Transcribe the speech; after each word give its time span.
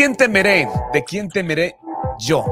quién 0.00 0.16
temeré? 0.16 0.66
¿De 0.94 1.04
quién 1.04 1.28
temeré 1.28 1.76
yo? 2.18 2.42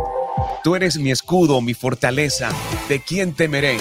Tú 0.62 0.77
eres 0.77 0.98
mi 0.98 1.11
escudo, 1.11 1.62
mi 1.62 1.72
fortaleza. 1.72 2.50
¿De 2.90 3.00
quién 3.00 3.32
temeré? 3.32 3.79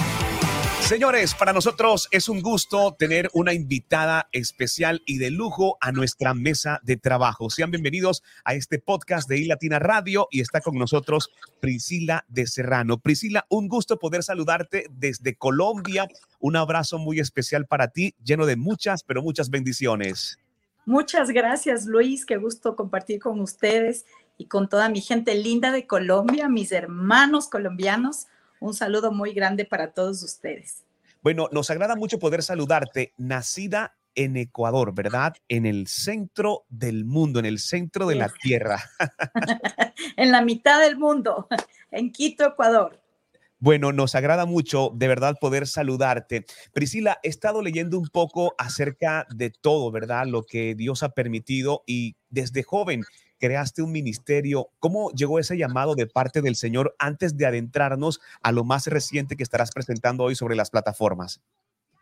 Señores, 0.80 1.34
para 1.34 1.52
nosotros 1.52 2.08
es 2.10 2.30
un 2.30 2.40
gusto 2.40 2.96
tener 2.98 3.28
una 3.34 3.52
invitada 3.52 4.30
especial 4.32 5.02
y 5.04 5.18
de 5.18 5.30
lujo 5.30 5.76
a 5.82 5.92
nuestra 5.92 6.32
mesa 6.32 6.80
de 6.82 6.96
trabajo. 6.96 7.50
Sean 7.50 7.70
bienvenidos 7.70 8.22
a 8.42 8.54
este 8.54 8.78
podcast 8.78 9.28
de 9.28 9.36
iLatina 9.36 9.78
Radio 9.78 10.28
y 10.30 10.40
está 10.40 10.62
con 10.62 10.76
nosotros 10.76 11.28
Priscila 11.60 12.24
de 12.26 12.46
Serrano. 12.46 13.00
Priscila, 13.00 13.44
un 13.50 13.68
gusto 13.68 13.98
poder 13.98 14.22
saludarte 14.22 14.86
desde 14.92 15.36
Colombia. 15.36 16.08
Un 16.40 16.56
abrazo 16.56 16.96
muy 16.96 17.20
especial 17.20 17.66
para 17.66 17.88
ti, 17.88 18.14
lleno 18.24 18.46
de 18.46 18.56
muchas, 18.56 19.02
pero 19.02 19.22
muchas 19.22 19.50
bendiciones. 19.50 20.38
Muchas 20.88 21.28
gracias, 21.28 21.84
Luis. 21.84 22.24
Qué 22.24 22.38
gusto 22.38 22.74
compartir 22.74 23.20
con 23.20 23.40
ustedes 23.40 24.06
y 24.38 24.46
con 24.46 24.70
toda 24.70 24.88
mi 24.88 25.02
gente 25.02 25.34
linda 25.34 25.70
de 25.70 25.86
Colombia, 25.86 26.48
mis 26.48 26.72
hermanos 26.72 27.46
colombianos. 27.50 28.26
Un 28.58 28.72
saludo 28.72 29.12
muy 29.12 29.34
grande 29.34 29.66
para 29.66 29.92
todos 29.92 30.22
ustedes. 30.22 30.86
Bueno, 31.20 31.50
nos 31.52 31.68
agrada 31.68 31.94
mucho 31.94 32.18
poder 32.18 32.42
saludarte, 32.42 33.12
nacida 33.18 33.98
en 34.14 34.38
Ecuador, 34.38 34.94
¿verdad? 34.94 35.34
En 35.48 35.66
el 35.66 35.88
centro 35.88 36.64
del 36.70 37.04
mundo, 37.04 37.38
en 37.38 37.44
el 37.44 37.58
centro 37.58 38.06
de 38.06 38.14
la 38.14 38.30
tierra. 38.30 38.82
en 40.16 40.32
la 40.32 40.40
mitad 40.40 40.80
del 40.80 40.96
mundo, 40.96 41.48
en 41.90 42.12
Quito, 42.12 42.46
Ecuador. 42.46 42.98
Bueno, 43.60 43.92
nos 43.92 44.14
agrada 44.14 44.46
mucho 44.46 44.92
de 44.94 45.08
verdad 45.08 45.36
poder 45.40 45.66
saludarte. 45.66 46.46
Priscila, 46.72 47.18
he 47.24 47.28
estado 47.28 47.60
leyendo 47.60 47.98
un 47.98 48.08
poco 48.08 48.54
acerca 48.56 49.26
de 49.34 49.50
todo, 49.50 49.90
¿verdad? 49.90 50.26
Lo 50.26 50.44
que 50.44 50.76
Dios 50.76 51.02
ha 51.02 51.08
permitido 51.08 51.82
y 51.86 52.14
desde 52.30 52.62
joven 52.62 53.02
creaste 53.38 53.82
un 53.82 53.90
ministerio. 53.90 54.70
¿Cómo 54.78 55.10
llegó 55.10 55.38
ese 55.38 55.56
llamado 55.56 55.94
de 55.94 56.06
parte 56.06 56.40
del 56.40 56.54
Señor 56.54 56.94
antes 56.98 57.36
de 57.36 57.46
adentrarnos 57.46 58.20
a 58.42 58.52
lo 58.52 58.64
más 58.64 58.86
reciente 58.86 59.36
que 59.36 59.42
estarás 59.42 59.72
presentando 59.72 60.24
hoy 60.24 60.36
sobre 60.36 60.54
las 60.56 60.70
plataformas? 60.70 61.40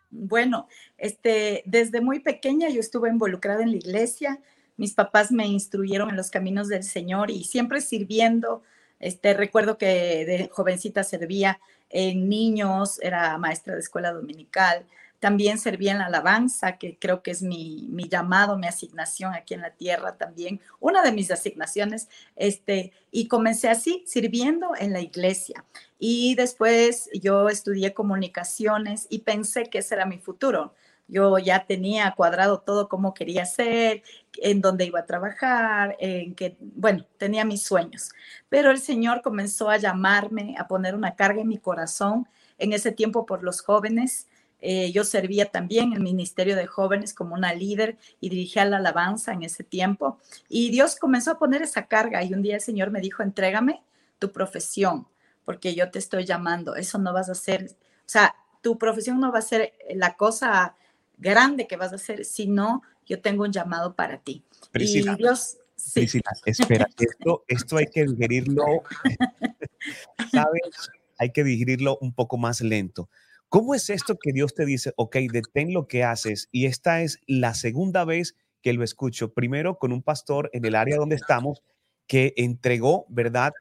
Bueno, 0.09 0.67
este, 0.97 1.63
desde 1.65 2.01
muy 2.01 2.19
pequeña 2.19 2.69
yo 2.69 2.79
estuve 2.79 3.09
involucrada 3.09 3.63
en 3.63 3.71
la 3.71 3.77
iglesia. 3.77 4.39
Mis 4.77 4.93
papás 4.93 5.31
me 5.31 5.47
instruyeron 5.47 6.11
en 6.11 6.15
los 6.15 6.29
caminos 6.29 6.67
del 6.67 6.83
Señor 6.83 7.31
y 7.31 7.43
siempre 7.43 7.81
sirviendo. 7.81 8.61
Este, 8.99 9.33
recuerdo 9.33 9.77
que 9.77 10.25
de 10.25 10.49
jovencita 10.51 11.03
servía 11.03 11.59
en 11.89 12.29
niños, 12.29 12.99
era 13.01 13.37
maestra 13.37 13.73
de 13.73 13.79
escuela 13.79 14.11
dominical, 14.11 14.85
también 15.19 15.57
serví 15.57 15.89
en 15.89 15.97
la 15.97 16.05
alabanza, 16.05 16.77
que 16.77 16.97
creo 16.99 17.23
que 17.23 17.31
es 17.31 17.41
mi, 17.41 17.89
llamado, 18.09 18.57
mi 18.57 18.67
asignación 18.67 19.33
aquí 19.33 19.55
en 19.55 19.61
la 19.61 19.71
tierra 19.71 20.15
también, 20.15 20.61
una 20.79 21.01
de 21.01 21.11
mis 21.11 21.31
asignaciones, 21.31 22.07
este, 22.35 22.91
y 23.11 23.27
comencé 23.27 23.69
así, 23.69 24.03
sirviendo 24.05 24.71
en 24.77 24.93
la 24.93 25.01
iglesia. 25.01 25.65
Y 25.97 26.35
después 26.35 27.09
yo 27.19 27.49
estudié 27.49 27.93
comunicaciones 27.93 29.07
y 29.09 29.19
pensé 29.19 29.65
que 29.65 29.79
ese 29.79 29.95
era 29.95 30.05
mi 30.05 30.19
futuro. 30.19 30.75
Yo 31.07 31.37
ya 31.39 31.65
tenía 31.65 32.13
cuadrado 32.15 32.59
todo 32.59 32.89
como 32.89 33.13
quería 33.13 33.45
ser, 33.45 34.03
en 34.37 34.61
dónde 34.61 34.85
iba 34.85 34.99
a 34.99 35.05
trabajar, 35.05 35.95
en 35.99 36.35
que, 36.35 36.57
bueno, 36.59 37.05
tenía 37.17 37.45
mis 37.45 37.63
sueños. 37.63 38.09
Pero 38.49 38.71
el 38.71 38.79
Señor 38.79 39.21
comenzó 39.21 39.69
a 39.69 39.77
llamarme, 39.77 40.55
a 40.57 40.67
poner 40.67 40.95
una 40.95 41.15
carga 41.15 41.41
en 41.41 41.47
mi 41.47 41.57
corazón 41.57 42.27
en 42.57 42.73
ese 42.73 42.91
tiempo 42.91 43.25
por 43.25 43.43
los 43.43 43.61
jóvenes 43.61 44.27
eh, 44.59 44.91
yo 44.91 45.03
servía 45.03 45.45
también 45.51 45.91
en 45.91 45.97
el 45.97 46.03
Ministerio 46.03 46.55
de 46.55 46.65
Jóvenes 46.65 47.13
como 47.13 47.35
una 47.35 47.53
líder 47.53 47.97
y 48.19 48.29
dirigía 48.29 48.65
la 48.65 48.77
alabanza 48.77 49.33
en 49.33 49.43
ese 49.43 49.63
tiempo. 49.63 50.19
Y 50.49 50.71
Dios 50.71 50.95
comenzó 50.95 51.31
a 51.31 51.39
poner 51.39 51.61
esa 51.61 51.85
carga 51.85 52.23
y 52.23 52.33
un 52.33 52.41
día 52.41 52.55
el 52.55 52.61
Señor 52.61 52.91
me 52.91 53.01
dijo, 53.01 53.21
entrégame 53.23 53.83
tu 54.19 54.31
profesión, 54.31 55.07
porque 55.45 55.75
yo 55.75 55.91
te 55.91 55.99
estoy 55.99 56.25
llamando. 56.25 56.75
Eso 56.75 56.97
no 56.97 57.13
vas 57.13 57.29
a 57.29 57.33
hacer, 57.33 57.69
o 57.71 58.09
sea, 58.09 58.35
tu 58.61 58.77
profesión 58.77 59.19
no 59.19 59.31
va 59.31 59.39
a 59.39 59.43
ser 59.43 59.73
la 59.93 60.15
cosa 60.15 60.75
grande 61.17 61.67
que 61.67 61.77
vas 61.77 61.91
a 61.91 61.95
hacer, 61.95 62.25
sino 62.25 62.81
yo 63.05 63.21
tengo 63.21 63.43
un 63.43 63.51
llamado 63.51 63.95
para 63.95 64.19
ti. 64.19 64.43
Priscila, 64.71 65.13
y 65.13 65.15
Dios... 65.17 65.57
Priscila, 65.93 66.31
espera, 66.45 66.87
esto, 66.97 67.43
esto 67.47 67.77
hay 67.77 67.87
que 67.87 68.05
digerirlo, 68.05 68.83
¿sabes? 70.31 70.89
Hay 71.19 71.31
que 71.31 71.43
digerirlo 71.43 71.97
un 72.01 72.13
poco 72.13 72.37
más 72.37 72.61
lento 72.61 73.09
¿Cómo 73.49 73.73
es 73.75 73.89
esto 73.89 74.17
que 74.21 74.33
Dios 74.33 74.53
te 74.53 74.65
dice, 74.65 74.91
ok, 74.97 75.15
detén 75.31 75.71
lo 75.71 75.87
que 75.87 76.03
haces? 76.03 76.49
Y 76.51 76.65
esta 76.65 77.01
es 77.01 77.21
la 77.27 77.53
segunda 77.53 78.03
vez 78.03 78.35
que 78.61 78.73
lo 78.73 78.83
escucho. 78.83 79.33
Primero 79.33 79.77
con 79.77 79.93
un 79.93 80.03
pastor 80.03 80.49
en 80.51 80.65
el 80.65 80.75
área 80.75 80.97
donde 80.97 81.15
estamos 81.15 81.63
que 82.07 82.33
entregó, 82.35 83.05
¿verdad? 83.07 83.53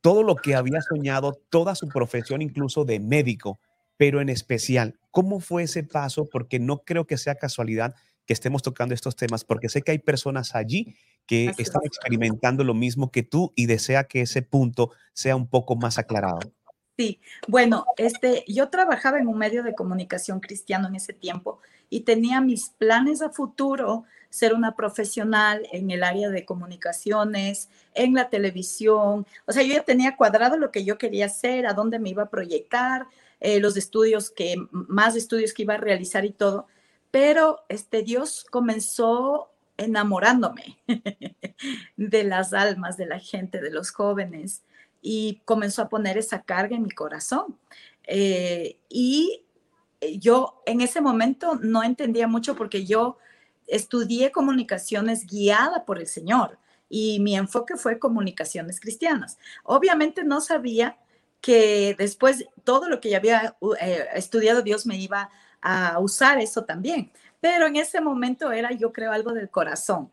Todo 0.00 0.24
lo 0.24 0.34
que 0.34 0.56
había 0.56 0.80
soñado, 0.80 1.40
toda 1.48 1.76
su 1.76 1.86
profesión, 1.88 2.42
incluso 2.42 2.84
de 2.84 2.98
médico, 2.98 3.60
pero 4.00 4.22
en 4.22 4.30
especial, 4.30 4.98
¿cómo 5.10 5.40
fue 5.40 5.64
ese 5.64 5.82
paso? 5.82 6.24
Porque 6.24 6.58
no 6.58 6.78
creo 6.84 7.06
que 7.06 7.18
sea 7.18 7.34
casualidad 7.34 7.94
que 8.24 8.32
estemos 8.32 8.62
tocando 8.62 8.94
estos 8.94 9.14
temas, 9.14 9.44
porque 9.44 9.68
sé 9.68 9.82
que 9.82 9.90
hay 9.90 9.98
personas 9.98 10.54
allí 10.54 10.96
que 11.26 11.52
están 11.58 11.82
experimentando 11.84 12.64
lo 12.64 12.72
mismo 12.72 13.10
que 13.10 13.22
tú 13.22 13.52
y 13.56 13.66
desea 13.66 14.04
que 14.04 14.22
ese 14.22 14.40
punto 14.40 14.90
sea 15.12 15.36
un 15.36 15.48
poco 15.48 15.76
más 15.76 15.98
aclarado. 15.98 16.38
Sí, 16.96 17.20
bueno, 17.46 17.84
este, 17.98 18.42
yo 18.48 18.70
trabajaba 18.70 19.18
en 19.18 19.26
un 19.26 19.36
medio 19.36 19.62
de 19.62 19.74
comunicación 19.74 20.40
cristiano 20.40 20.88
en 20.88 20.94
ese 20.94 21.12
tiempo 21.12 21.60
y 21.90 22.00
tenía 22.00 22.40
mis 22.40 22.70
planes 22.70 23.20
a 23.20 23.28
futuro 23.28 24.04
ser 24.30 24.54
una 24.54 24.76
profesional 24.76 25.68
en 25.72 25.90
el 25.90 26.04
área 26.04 26.30
de 26.30 26.46
comunicaciones, 26.46 27.68
en 27.92 28.14
la 28.14 28.30
televisión. 28.30 29.26
O 29.44 29.52
sea, 29.52 29.62
yo 29.62 29.74
ya 29.74 29.82
tenía 29.82 30.16
cuadrado 30.16 30.56
lo 30.56 30.70
que 30.70 30.86
yo 30.86 30.96
quería 30.96 31.26
hacer, 31.26 31.66
a 31.66 31.74
dónde 31.74 31.98
me 31.98 32.08
iba 32.08 32.22
a 32.22 32.30
proyectar, 32.30 33.06
eh, 33.40 33.60
los 33.60 33.76
estudios 33.76 34.30
que, 34.30 34.56
más 34.70 35.16
estudios 35.16 35.52
que 35.52 35.62
iba 35.62 35.74
a 35.74 35.78
realizar 35.78 36.24
y 36.24 36.32
todo. 36.32 36.66
Pero 37.10 37.60
este 37.68 38.02
Dios 38.02 38.46
comenzó 38.50 39.50
enamorándome 39.76 40.78
de 41.96 42.24
las 42.24 42.52
almas 42.52 42.96
de 42.96 43.06
la 43.06 43.18
gente, 43.18 43.60
de 43.60 43.70
los 43.70 43.90
jóvenes 43.90 44.62
y 45.02 45.40
comenzó 45.44 45.82
a 45.82 45.88
poner 45.88 46.18
esa 46.18 46.42
carga 46.42 46.76
en 46.76 46.82
mi 46.82 46.90
corazón. 46.90 47.58
Eh, 48.04 48.76
y 48.88 49.44
yo 50.18 50.62
en 50.66 50.80
ese 50.80 51.00
momento 51.00 51.56
no 51.56 51.82
entendía 51.82 52.26
mucho 52.26 52.56
porque 52.56 52.84
yo 52.84 53.18
estudié 53.66 54.32
comunicaciones 54.32 55.26
guiada 55.26 55.84
por 55.84 55.98
el 55.98 56.06
Señor 56.06 56.58
y 56.88 57.20
mi 57.20 57.36
enfoque 57.36 57.76
fue 57.76 57.98
comunicaciones 57.98 58.80
cristianas. 58.80 59.38
Obviamente 59.62 60.24
no 60.24 60.40
sabía 60.40 60.98
que 61.40 61.94
después 61.98 62.46
todo 62.64 62.88
lo 62.88 63.00
que 63.00 63.10
ya 63.10 63.18
había 63.18 63.56
eh, 63.80 64.06
estudiado 64.14 64.62
Dios 64.62 64.86
me 64.86 64.96
iba 64.96 65.30
a 65.62 65.98
usar 65.98 66.38
eso 66.38 66.64
también. 66.64 67.10
Pero 67.40 67.66
en 67.66 67.76
ese 67.76 68.00
momento 68.00 68.52
era, 68.52 68.72
yo 68.72 68.92
creo, 68.92 69.12
algo 69.12 69.32
del 69.32 69.48
corazón. 69.50 70.10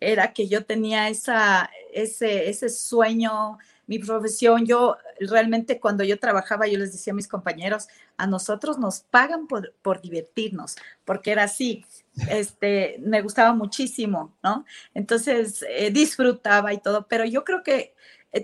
Era 0.00 0.32
que 0.32 0.48
yo 0.48 0.64
tenía 0.64 1.08
esa, 1.10 1.70
ese, 1.92 2.48
ese 2.48 2.70
sueño, 2.70 3.58
mi 3.86 3.98
profesión, 3.98 4.64
yo 4.64 4.96
realmente 5.18 5.78
cuando 5.78 6.04
yo 6.04 6.18
trabajaba, 6.18 6.66
yo 6.66 6.78
les 6.78 6.92
decía 6.92 7.12
a 7.12 7.16
mis 7.16 7.28
compañeros, 7.28 7.88
a 8.16 8.26
nosotros 8.26 8.78
nos 8.78 9.00
pagan 9.00 9.46
por, 9.46 9.74
por 9.82 10.00
divertirnos, 10.00 10.76
porque 11.04 11.32
era 11.32 11.44
así, 11.44 11.84
este, 12.30 12.96
me 13.00 13.20
gustaba 13.20 13.52
muchísimo, 13.52 14.34
¿no? 14.42 14.64
Entonces 14.94 15.64
eh, 15.68 15.90
disfrutaba 15.90 16.72
y 16.72 16.78
todo, 16.78 17.06
pero 17.08 17.24
yo 17.26 17.44
creo 17.44 17.62
que 17.62 17.94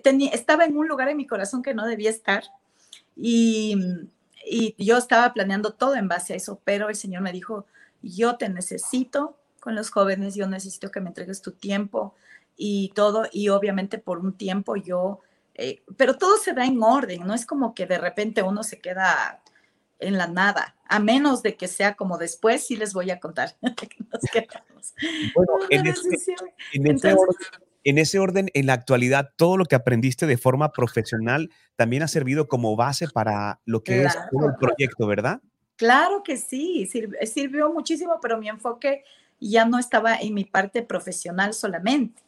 tenía, 0.03 0.31
estaba 0.31 0.65
en 0.65 0.77
un 0.77 0.89
lugar 0.89 1.09
en 1.09 1.17
mi 1.17 1.27
corazón 1.27 1.63
que 1.63 1.75
no 1.75 1.87
debía 1.87 2.11
estar 2.11 2.45
y, 3.17 3.77
y 4.45 4.75
yo 4.85 4.97
estaba 4.97 5.33
planeando 5.33 5.73
todo 5.73 5.95
en 5.95 6.09
base 6.09 6.33
a 6.33 6.37
eso, 6.37 6.61
pero 6.65 6.89
el 6.89 6.97
Señor 6.97 7.23
me 7.23 7.33
dijo, 7.33 7.67
yo 8.03 8.37
te 8.37 8.49
necesito 8.49 9.37
con 9.61 9.75
los 9.75 9.91
jóvenes, 9.91 10.35
yo 10.35 10.47
necesito 10.47 10.91
que 10.91 11.01
me 11.01 11.09
entregues 11.09 11.43
tu 11.43 11.53
tiempo 11.53 12.15
y 12.57 12.93
todo, 12.95 13.27
y 13.33 13.49
obviamente 13.49 13.99
por 13.99 14.19
un 14.19 14.33
tiempo 14.33 14.77
yo 14.77 15.21
eh, 15.59 15.83
pero 15.97 16.19
todo 16.19 16.37
se 16.37 16.53
da 16.53 16.67
en 16.67 16.83
orden, 16.83 17.27
no 17.27 17.33
es 17.33 17.47
como 17.47 17.75
que 17.75 17.87
de 17.87 17.97
repente 17.97 18.43
uno 18.43 18.63
se 18.63 18.79
queda 18.79 19.43
en 19.99 20.19
la 20.19 20.27
nada, 20.27 20.77
a 20.87 20.99
menos 20.99 21.43
de 21.43 21.57
que 21.57 21.67
sea 21.67 21.95
como 21.95 22.19
después, 22.19 22.67
sí 22.67 22.77
les 22.77 22.93
voy 22.93 23.11
a 23.11 23.19
contar. 23.19 23.57
bueno, 25.35 25.53
en, 25.71 25.87
ese, 27.99 28.19
orden, 28.19 28.51
en 28.55 28.67
la 28.67 28.73
actualidad, 28.73 29.31
todo 29.37 29.57
lo 29.57 29.65
que 29.65 29.77
aprendiste 29.77 30.27
de 30.27 30.37
forma 30.37 30.73
profesional 30.73 31.51
también 31.77 32.03
ha 32.03 32.09
servido 32.09 32.49
como 32.49 32.77
base 32.77 33.09
para 33.09 33.61
lo 33.65 33.83
que 33.83 34.05
es 34.05 34.17
todo 34.33 34.49
el 34.49 34.57
proyecto, 34.57 35.07
¿verdad? 35.07 35.41
Claro 35.77 36.23
que 36.23 36.37
sí, 36.37 36.89
sirvió 37.23 37.73
muchísimo, 37.73 38.19
pero 38.21 38.39
mi 38.39 38.49
enfoque 38.49 39.05
ya 39.39 39.65
no 39.67 39.79
estaba 39.79 40.17
en 40.17 40.35
mi 40.35 40.45
parte 40.45 40.83
profesional 40.83 41.55
solamente 41.55 42.27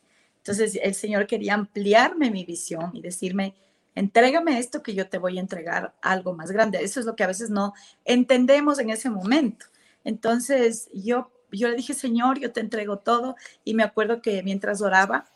entonces 0.49 0.81
el 0.83 0.95
Señor 0.95 1.27
quería 1.27 1.53
ampliarme 1.53 2.31
mi 2.31 2.45
visión 2.45 2.93
y 2.95 3.03
decirme, 3.03 3.55
entrégame 3.95 4.59
esto 4.59 4.83
que 4.83 4.95
yo 4.95 5.07
te 5.07 5.19
voy 5.19 5.37
a 5.37 5.43
entregar 5.43 5.95
algo 6.01 6.33
más 6.35 6.51
grande. 6.51 6.83
Eso 6.83 7.01
es 7.01 7.05
lo 7.05 7.17
que 7.17 7.25
a 7.25 7.27
veces 7.27 7.51
no 7.51 7.75
entendemos 8.07 8.79
en 8.79 8.89
ese 8.89 9.11
momento. 9.11 9.67
Entonces 10.05 10.89
yo, 10.95 11.31
yo 11.53 11.69
le 11.69 11.77
dije, 11.77 11.93
Señor, 11.93 12.39
yo 12.39 12.51
te 12.51 12.61
entrego 12.61 12.99
todo. 12.99 13.37
Y 13.63 13.75
me 13.75 13.83
acuerdo 13.83 14.23
que 14.23 14.43
mientras 14.43 14.81
oraba, 14.81 15.27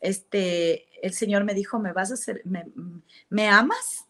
este, 0.00 0.88
el 1.04 1.12
Señor 1.12 1.44
me 1.44 1.54
dijo, 1.54 1.78
¿me 1.78 1.92
vas 1.92 2.10
a 2.10 2.14
hacer, 2.14 2.42
me, 2.44 2.66
me 3.28 3.48
amas? 3.48 4.06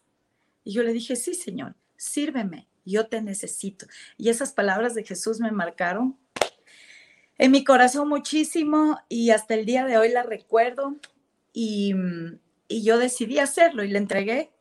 Y 0.63 0.73
yo 0.73 0.83
le 0.83 0.93
dije, 0.93 1.15
sí, 1.15 1.33
Señor, 1.33 1.75
sírveme, 1.95 2.67
yo 2.85 3.07
te 3.07 3.21
necesito. 3.21 3.87
Y 4.17 4.29
esas 4.29 4.53
palabras 4.53 4.95
de 4.95 5.03
Jesús 5.03 5.39
me 5.39 5.51
marcaron 5.51 6.17
en 7.37 7.51
mi 7.51 7.63
corazón 7.63 8.09
muchísimo 8.09 8.99
y 9.09 9.29
hasta 9.29 9.53
el 9.53 9.65
día 9.65 9.85
de 9.85 9.97
hoy 9.97 10.09
la 10.09 10.23
recuerdo 10.23 10.95
y, 11.53 11.93
y 12.67 12.83
yo 12.83 12.97
decidí 12.97 13.39
hacerlo 13.39 13.83
y 13.83 13.89
le 13.89 13.99
entregué 13.99 14.51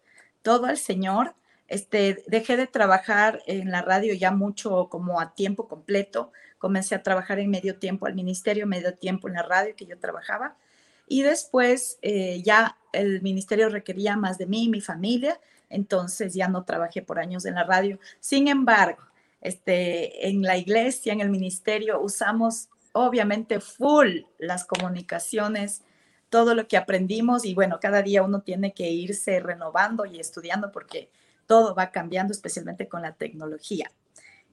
todo 0.42 0.66
al 0.66 0.76
Señor. 0.76 1.34
Este, 1.68 2.22
dejé 2.28 2.56
de 2.56 2.68
trabajar 2.68 3.42
en 3.46 3.72
la 3.72 3.82
radio 3.82 4.14
ya 4.14 4.30
mucho 4.30 4.88
como 4.88 5.20
a 5.20 5.34
tiempo 5.34 5.66
completo. 5.66 6.32
Comencé 6.58 6.94
a 6.94 7.02
trabajar 7.02 7.38
en 7.38 7.50
medio 7.50 7.78
tiempo 7.78 8.06
al 8.06 8.14
ministerio, 8.14 8.66
medio 8.66 8.94
tiempo 8.94 9.26
en 9.28 9.34
la 9.34 9.42
radio 9.42 9.74
que 9.74 9.86
yo 9.86 9.98
trabajaba. 9.98 10.56
Y 11.06 11.22
después 11.22 11.98
eh, 12.02 12.42
ya 12.44 12.78
el 12.92 13.22
ministerio 13.22 13.68
requería 13.68 14.16
más 14.16 14.38
de 14.38 14.46
mí 14.46 14.64
y 14.64 14.68
mi 14.68 14.80
familia, 14.80 15.40
entonces 15.68 16.34
ya 16.34 16.48
no 16.48 16.64
trabajé 16.64 17.02
por 17.02 17.18
años 17.18 17.44
en 17.44 17.54
la 17.54 17.64
radio. 17.64 17.98
Sin 18.20 18.48
embargo, 18.48 19.02
este, 19.40 20.28
en 20.28 20.42
la 20.42 20.56
iglesia, 20.56 21.12
en 21.12 21.20
el 21.20 21.30
ministerio, 21.30 22.00
usamos 22.00 22.68
obviamente 22.92 23.60
full 23.60 24.22
las 24.38 24.64
comunicaciones, 24.64 25.82
todo 26.30 26.54
lo 26.54 26.66
que 26.66 26.76
aprendimos 26.76 27.44
y 27.44 27.54
bueno, 27.54 27.78
cada 27.80 28.02
día 28.02 28.22
uno 28.22 28.40
tiene 28.40 28.72
que 28.72 28.90
irse 28.90 29.38
renovando 29.40 30.06
y 30.06 30.18
estudiando 30.18 30.72
porque 30.72 31.10
todo 31.46 31.74
va 31.74 31.90
cambiando, 31.90 32.32
especialmente 32.32 32.88
con 32.88 33.02
la 33.02 33.12
tecnología. 33.12 33.90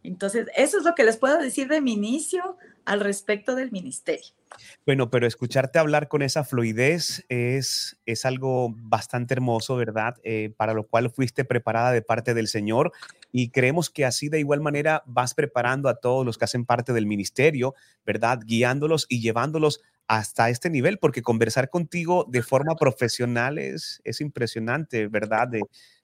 Entonces, 0.04 0.48
eso 0.56 0.78
es 0.78 0.84
lo 0.84 0.96
que 0.96 1.04
les 1.04 1.18
puedo 1.18 1.38
decir 1.40 1.68
de 1.68 1.82
mi 1.82 1.94
inicio 1.94 2.58
al 2.86 3.00
respecto 3.00 3.56
del 3.56 3.72
ministerio. 3.72 4.34
Bueno, 4.86 5.10
pero 5.10 5.26
escucharte 5.26 5.80
hablar 5.80 6.08
con 6.10 6.22
esa 6.22 6.44
fluidez 6.44 7.26
es, 7.30 7.98
es 8.06 8.26
algo 8.26 8.74
bastante 8.76 9.34
hermoso, 9.34 9.76
¿verdad? 9.78 10.16
Eh, 10.24 10.54
para 10.56 10.74
lo 10.74 10.86
cual 10.86 11.10
fuiste 11.10 11.46
preparada 11.46 11.92
de 11.92 12.02
parte 12.02 12.34
del 12.34 12.48
Señor 12.48 12.92
y 13.32 13.50
creemos 13.50 13.90
que 13.90 14.06
así 14.06 14.30
de 14.30 14.40
igual 14.40 14.62
manera 14.62 15.04
vas 15.06 15.34
preparando 15.34 15.90
a 15.90 15.96
todos 15.96 16.26
los 16.26 16.38
que 16.38 16.46
hacen 16.46 16.66
parte 16.66 16.94
del 16.94 17.08
ministerio, 17.08 17.74
¿verdad? 18.06 18.40
Guiándolos 18.46 19.06
y 19.10 19.22
llevándolos 19.22 19.82
hasta 20.08 20.50
este 20.50 20.70
nivel, 20.70 21.00
porque 21.00 21.22
conversar 21.22 21.70
contigo 21.70 22.26
de 22.30 22.44
forma 22.44 22.76
profesional 22.76 23.58
es, 23.58 24.02
es 24.04 24.22
impresionante, 24.22 25.08
¿verdad? 25.08 25.48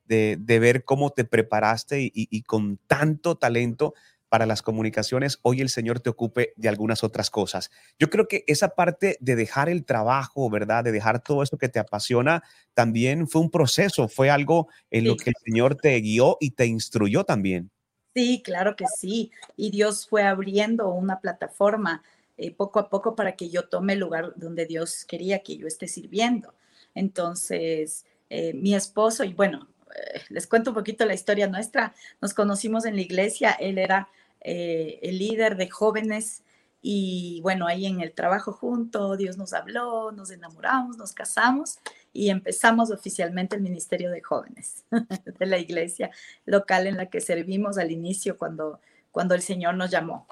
De, 0.09 0.59
ver 0.59 0.83
cómo 0.83 1.11
te 1.11 1.23
preparaste 1.23 2.11
y, 2.13 2.41
con 2.43 2.77
tanto 2.87 3.37
talento 3.37 3.93
para 4.27 4.45
las 4.45 4.61
comunicaciones, 4.61 5.39
hoy 5.41 5.61
el 5.61 5.69
Señor 5.69 5.99
te 5.99 6.09
ocupe 6.09 6.53
de 6.55 6.69
algunas 6.69 7.03
otras 7.03 7.29
cosas. 7.29 7.71
Yo 7.97 8.09
creo 8.09 8.27
que 8.27 8.43
esa 8.47 8.69
parte 8.69 9.17
de 9.21 9.35
dejar 9.35 9.69
el 9.69 9.85
trabajo, 9.85 10.49
¿verdad? 10.49 10.83
De 10.83 10.91
dejar 10.91 11.23
todo 11.23 11.41
eso 11.41 11.57
que 11.57 11.69
te 11.69 11.79
apasiona, 11.79 12.43
también 12.73 13.27
fue 13.27 13.41
un 13.41 13.49
proceso, 13.49 14.07
fue 14.07 14.29
algo 14.29 14.67
en 14.91 15.05
lo 15.05 15.15
que 15.15 15.31
el 15.31 15.35
Señor 15.43 15.75
te 15.75 15.99
guió 15.99 16.37
y 16.39 16.51
te 16.51 16.65
instruyó 16.65 17.23
también. 17.23 17.71
Sí, 18.13 18.41
claro 18.43 18.75
que 18.75 18.85
sí. 18.87 19.31
Y 19.55 19.71
Dios 19.71 20.07
fue 20.07 20.23
abriendo 20.23 20.89
una 20.89 21.21
plataforma 21.21 22.03
eh, 22.37 22.51
poco 22.51 22.79
a 22.79 22.89
poco 22.89 23.15
para 23.15 23.35
que 23.35 23.49
yo 23.49 23.67
tome 23.67 23.93
el 23.93 23.99
lugar 23.99 24.33
donde 24.35 24.65
Dios 24.65 25.05
quería 25.05 25.39
que 25.39 25.57
yo 25.57 25.67
esté 25.67 25.87
sirviendo. 25.87 26.53
Entonces, 26.93 28.05
eh, 28.29 28.53
mi 28.53 28.75
esposo, 28.75 29.23
y 29.23 29.33
bueno, 29.33 29.67
eh, 29.95 30.21
les 30.29 30.47
cuento 30.47 30.71
un 30.71 30.75
poquito 30.75 31.05
la 31.05 31.13
historia 31.13 31.47
nuestra. 31.47 31.93
Nos 32.21 32.33
conocimos 32.33 32.85
en 32.85 32.95
la 32.95 33.01
iglesia, 33.01 33.51
él 33.51 33.77
era 33.77 34.09
eh, 34.41 34.99
el 35.01 35.19
líder 35.19 35.57
de 35.57 35.69
jóvenes 35.69 36.43
y 36.81 37.41
bueno, 37.41 37.67
ahí 37.67 37.85
en 37.85 37.99
el 37.99 38.13
trabajo 38.13 38.53
junto, 38.53 39.17
Dios 39.17 39.37
nos 39.37 39.53
habló, 39.53 40.11
nos 40.11 40.31
enamoramos, 40.31 40.97
nos 40.97 41.11
casamos 41.11 41.77
y 42.13 42.29
empezamos 42.29 42.89
oficialmente 42.89 43.55
el 43.55 43.61
Ministerio 43.61 44.09
de 44.11 44.21
Jóvenes 44.21 44.85
de 45.39 45.45
la 45.45 45.57
iglesia 45.57 46.09
local 46.45 46.87
en 46.87 46.95
la 46.95 47.07
que 47.07 47.19
servimos 47.19 47.77
al 47.77 47.91
inicio 47.91 48.37
cuando, 48.37 48.79
cuando 49.11 49.35
el 49.35 49.41
Señor 49.41 49.75
nos 49.75 49.91
llamó. 49.91 50.27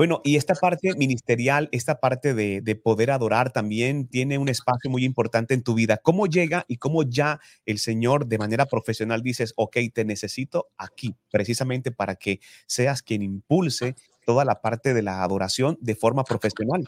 Bueno, 0.00 0.22
y 0.24 0.36
esta 0.36 0.54
parte 0.54 0.94
ministerial, 0.94 1.68
esta 1.72 2.00
parte 2.00 2.32
de, 2.32 2.74
poder 2.82 3.10
adorar 3.10 3.52
también 3.52 4.08
tiene 4.08 4.38
un 4.38 4.48
espacio 4.48 4.88
muy 4.88 5.04
importante 5.04 5.52
en 5.52 5.62
tu 5.62 5.74
vida. 5.74 5.98
¿Cómo 5.98 6.24
llega 6.24 6.64
y 6.68 6.78
cómo 6.78 7.02
ya 7.02 7.38
el 7.66 7.76
Señor 7.76 8.24
de 8.24 8.38
manera 8.38 8.64
profesional 8.64 9.20
dices, 9.22 9.52
ok, 9.56 9.76
te 9.92 10.06
necesito 10.06 10.70
aquí, 10.78 11.14
precisamente 11.30 11.92
para 11.92 12.14
que 12.14 12.40
seas 12.66 13.02
quien 13.02 13.20
impulse 13.20 13.94
toda 14.24 14.46
la 14.46 14.62
parte 14.62 14.94
de 14.94 15.02
la 15.02 15.22
adoración 15.22 15.76
de 15.82 15.94
forma 15.94 16.24
profesional? 16.24 16.86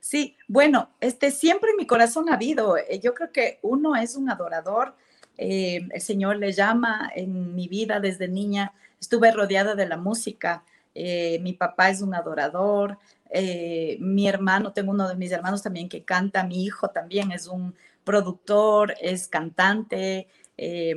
Sí, 0.00 0.36
bueno, 0.46 0.90
este 1.00 1.32
siempre 1.32 1.70
en 1.72 1.76
mi 1.76 1.88
corazón 1.88 2.28
ha 2.28 2.34
habido. 2.34 2.76
Eh, 2.76 3.00
yo 3.02 3.14
creo 3.14 3.32
que 3.32 3.58
uno 3.62 3.96
es 3.96 4.14
un 4.14 4.30
adorador. 4.30 4.94
Eh, 5.38 5.88
el 5.90 6.00
Señor 6.00 6.36
le 6.36 6.52
llama 6.52 7.10
en 7.16 7.56
mi 7.56 7.66
vida 7.66 7.98
desde 7.98 8.28
niña. 8.28 8.74
Estuve 9.00 9.32
rodeada 9.32 9.74
de 9.74 9.88
la 9.88 9.96
música. 9.96 10.62
Eh, 10.94 11.38
mi 11.40 11.54
papá 11.54 11.88
es 11.88 12.02
un 12.02 12.14
adorador, 12.14 12.98
eh, 13.30 13.96
mi 14.00 14.28
hermano, 14.28 14.72
tengo 14.72 14.90
uno 14.90 15.08
de 15.08 15.16
mis 15.16 15.32
hermanos 15.32 15.62
también 15.62 15.88
que 15.88 16.04
canta, 16.04 16.44
mi 16.44 16.64
hijo 16.64 16.88
también 16.88 17.32
es 17.32 17.46
un 17.46 17.74
productor, 18.04 18.94
es 19.00 19.26
cantante, 19.26 20.28
eh, 20.58 20.94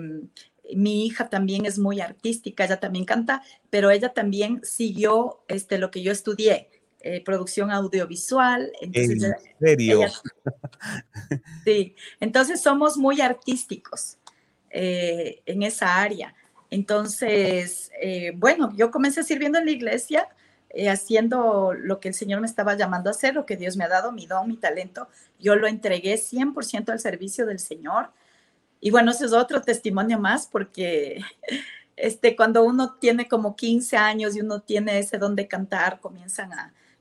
mi 0.73 1.05
hija 1.05 1.29
también 1.29 1.65
es 1.65 1.79
muy 1.79 2.01
artística, 2.01 2.65
ella 2.65 2.79
también 2.79 3.05
canta, 3.05 3.41
pero 3.69 3.89
ella 3.89 4.11
también 4.11 4.59
siguió 4.63 5.43
este, 5.47 5.77
lo 5.77 5.91
que 5.91 6.01
yo 6.01 6.11
estudié, 6.11 6.69
producción 7.23 7.69
audiovisual. 7.69 8.71
Entonces, 8.81 9.31
¿En 9.59 9.59
serio? 9.59 10.07
sí, 11.63 11.95
entonces 12.19 12.61
somos 12.61 12.97
muy 12.97 13.21
artísticos 13.21 14.17
en 14.71 15.61
esa 15.61 16.01
área. 16.01 16.33
Entonces, 16.75 17.89
eh, 18.01 18.33
bueno, 18.35 18.73
yo 18.75 18.91
comencé 18.91 19.23
sirviendo 19.23 19.57
en 19.57 19.63
la 19.63 19.71
iglesia, 19.71 20.27
eh, 20.71 20.89
haciendo 20.89 21.73
lo 21.73 22.01
que 22.01 22.09
el 22.09 22.13
Señor 22.13 22.41
me 22.41 22.47
estaba 22.47 22.75
llamando 22.75 23.09
a 23.09 23.11
hacer, 23.11 23.33
lo 23.33 23.45
que 23.45 23.55
Dios 23.55 23.77
me 23.77 23.85
ha 23.85 23.87
dado, 23.87 24.11
mi 24.11 24.25
don, 24.25 24.49
mi 24.49 24.57
talento. 24.57 25.07
Yo 25.39 25.55
lo 25.55 25.67
entregué 25.67 26.17
100% 26.17 26.91
al 26.91 26.99
servicio 26.99 27.45
del 27.45 27.59
Señor. 27.59 28.11
Y 28.81 28.91
bueno, 28.91 29.11
ese 29.11 29.23
es 29.23 29.31
otro 29.31 29.61
testimonio 29.61 30.19
más 30.19 30.47
porque 30.47 31.21
este, 31.95 32.35
cuando 32.35 32.61
uno 32.65 32.95
tiene 32.95 33.29
como 33.29 33.55
15 33.55 33.95
años 33.95 34.35
y 34.35 34.41
uno 34.41 34.59
tiene 34.59 34.99
ese 34.99 35.17
don 35.17 35.33
de 35.33 35.47
cantar, 35.47 36.01
comienzan 36.01 36.49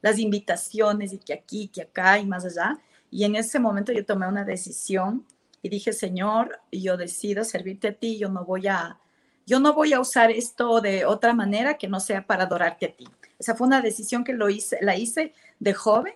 las 0.02 0.20
invitaciones 0.20 1.12
y 1.12 1.18
que 1.18 1.32
aquí, 1.32 1.66
que 1.66 1.82
acá 1.82 2.20
y 2.20 2.26
más 2.26 2.44
allá. 2.44 2.78
Y 3.10 3.24
en 3.24 3.34
ese 3.34 3.58
momento 3.58 3.90
yo 3.90 4.06
tomé 4.06 4.28
una 4.28 4.44
decisión 4.44 5.26
y 5.62 5.68
dije, 5.68 5.92
Señor, 5.92 6.60
yo 6.70 6.96
decido 6.96 7.42
servirte 7.42 7.88
a 7.88 7.92
ti, 7.92 8.18
yo 8.18 8.28
no 8.28 8.44
voy 8.44 8.68
a 8.68 9.00
yo 9.46 9.60
no 9.60 9.74
voy 9.74 9.92
a 9.92 10.00
usar 10.00 10.30
esto 10.30 10.80
de 10.80 11.04
otra 11.04 11.34
manera 11.34 11.74
que 11.74 11.88
no 11.88 12.00
sea 12.00 12.26
para 12.26 12.44
adorarte 12.44 12.86
a 12.86 12.92
ti. 12.92 13.06
Esa 13.38 13.54
fue 13.54 13.66
una 13.66 13.80
decisión 13.80 14.24
que 14.24 14.32
lo 14.32 14.48
hice, 14.48 14.78
la 14.80 14.96
hice 14.96 15.32
de 15.58 15.74
joven 15.74 16.14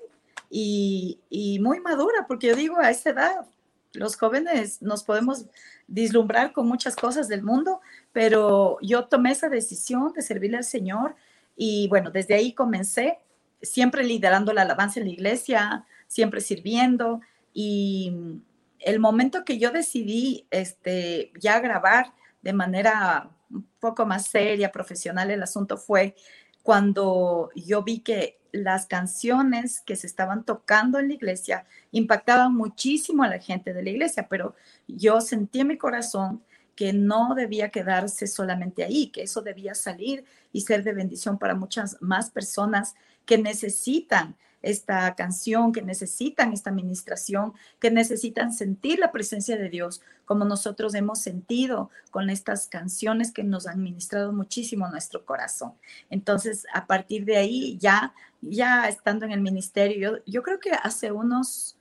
y, 0.50 1.58
muy 1.62 1.80
madura, 1.80 2.26
porque 2.26 2.48
yo 2.48 2.56
digo, 2.56 2.78
a 2.78 2.90
esa 2.90 3.10
edad, 3.10 3.46
los 3.92 4.16
jóvenes 4.16 4.80
nos 4.80 5.04
podemos 5.04 5.46
dislumbrar 5.86 6.52
con 6.52 6.66
muchas 6.66 6.96
cosas 6.96 7.28
del 7.28 7.42
mundo, 7.42 7.80
pero 8.12 8.78
yo 8.80 9.06
tomé 9.06 9.32
esa 9.32 9.48
decisión 9.48 10.12
de 10.12 10.22
servirle 10.22 10.58
al 10.58 10.64
Señor 10.64 11.16
y 11.56 11.88
bueno, 11.88 12.10
desde 12.10 12.34
ahí 12.34 12.52
comencé, 12.52 13.18
siempre 13.60 14.04
liderando 14.04 14.52
la 14.52 14.62
alabanza 14.62 15.00
en 15.00 15.06
la 15.06 15.12
iglesia, 15.12 15.84
siempre 16.06 16.40
sirviendo 16.40 17.20
y 17.52 18.40
el 18.78 19.00
momento 19.00 19.44
que 19.44 19.58
yo 19.58 19.70
decidí 19.70 20.46
este, 20.50 21.32
ya 21.40 21.58
grabar, 21.60 22.12
de 22.42 22.52
manera 22.52 23.30
un 23.50 23.66
poco 23.80 24.04
más 24.06 24.26
seria, 24.26 24.70
profesional, 24.70 25.30
el 25.30 25.42
asunto 25.42 25.76
fue 25.76 26.14
cuando 26.62 27.50
yo 27.54 27.82
vi 27.82 28.00
que 28.00 28.38
las 28.52 28.86
canciones 28.86 29.80
que 29.80 29.96
se 29.96 30.06
estaban 30.06 30.44
tocando 30.44 30.98
en 30.98 31.08
la 31.08 31.14
iglesia 31.14 31.66
impactaban 31.92 32.54
muchísimo 32.54 33.22
a 33.22 33.28
la 33.28 33.38
gente 33.38 33.72
de 33.72 33.82
la 33.82 33.90
iglesia, 33.90 34.26
pero 34.28 34.54
yo 34.86 35.20
sentí 35.20 35.60
en 35.60 35.68
mi 35.68 35.78
corazón 35.78 36.42
que 36.74 36.92
no 36.92 37.34
debía 37.34 37.70
quedarse 37.70 38.26
solamente 38.26 38.84
ahí, 38.84 39.08
que 39.08 39.22
eso 39.22 39.42
debía 39.42 39.74
salir 39.74 40.24
y 40.52 40.60
ser 40.60 40.84
de 40.84 40.92
bendición 40.92 41.38
para 41.38 41.54
muchas 41.54 41.96
más 42.00 42.30
personas 42.30 42.94
que 43.24 43.36
necesitan 43.36 44.36
esta 44.62 45.14
canción, 45.14 45.72
que 45.72 45.82
necesitan 45.82 46.52
esta 46.52 46.70
administración, 46.70 47.52
que 47.78 47.90
necesitan 47.90 48.52
sentir 48.52 48.98
la 48.98 49.12
presencia 49.12 49.56
de 49.56 49.68
Dios, 49.68 50.02
como 50.24 50.44
nosotros 50.44 50.94
hemos 50.94 51.20
sentido 51.20 51.90
con 52.10 52.28
estas 52.28 52.66
canciones 52.66 53.32
que 53.32 53.44
nos 53.44 53.66
han 53.66 53.82
ministrado 53.82 54.32
muchísimo 54.32 54.88
nuestro 54.88 55.24
corazón. 55.24 55.72
Entonces, 56.10 56.66
a 56.74 56.86
partir 56.86 57.24
de 57.24 57.36
ahí, 57.36 57.78
ya, 57.78 58.12
ya 58.40 58.88
estando 58.88 59.24
en 59.24 59.32
el 59.32 59.40
ministerio, 59.40 60.22
yo, 60.26 60.42
creo 60.42 60.60
que 60.60 60.72
hace 60.72 61.12
unos, 61.12 61.76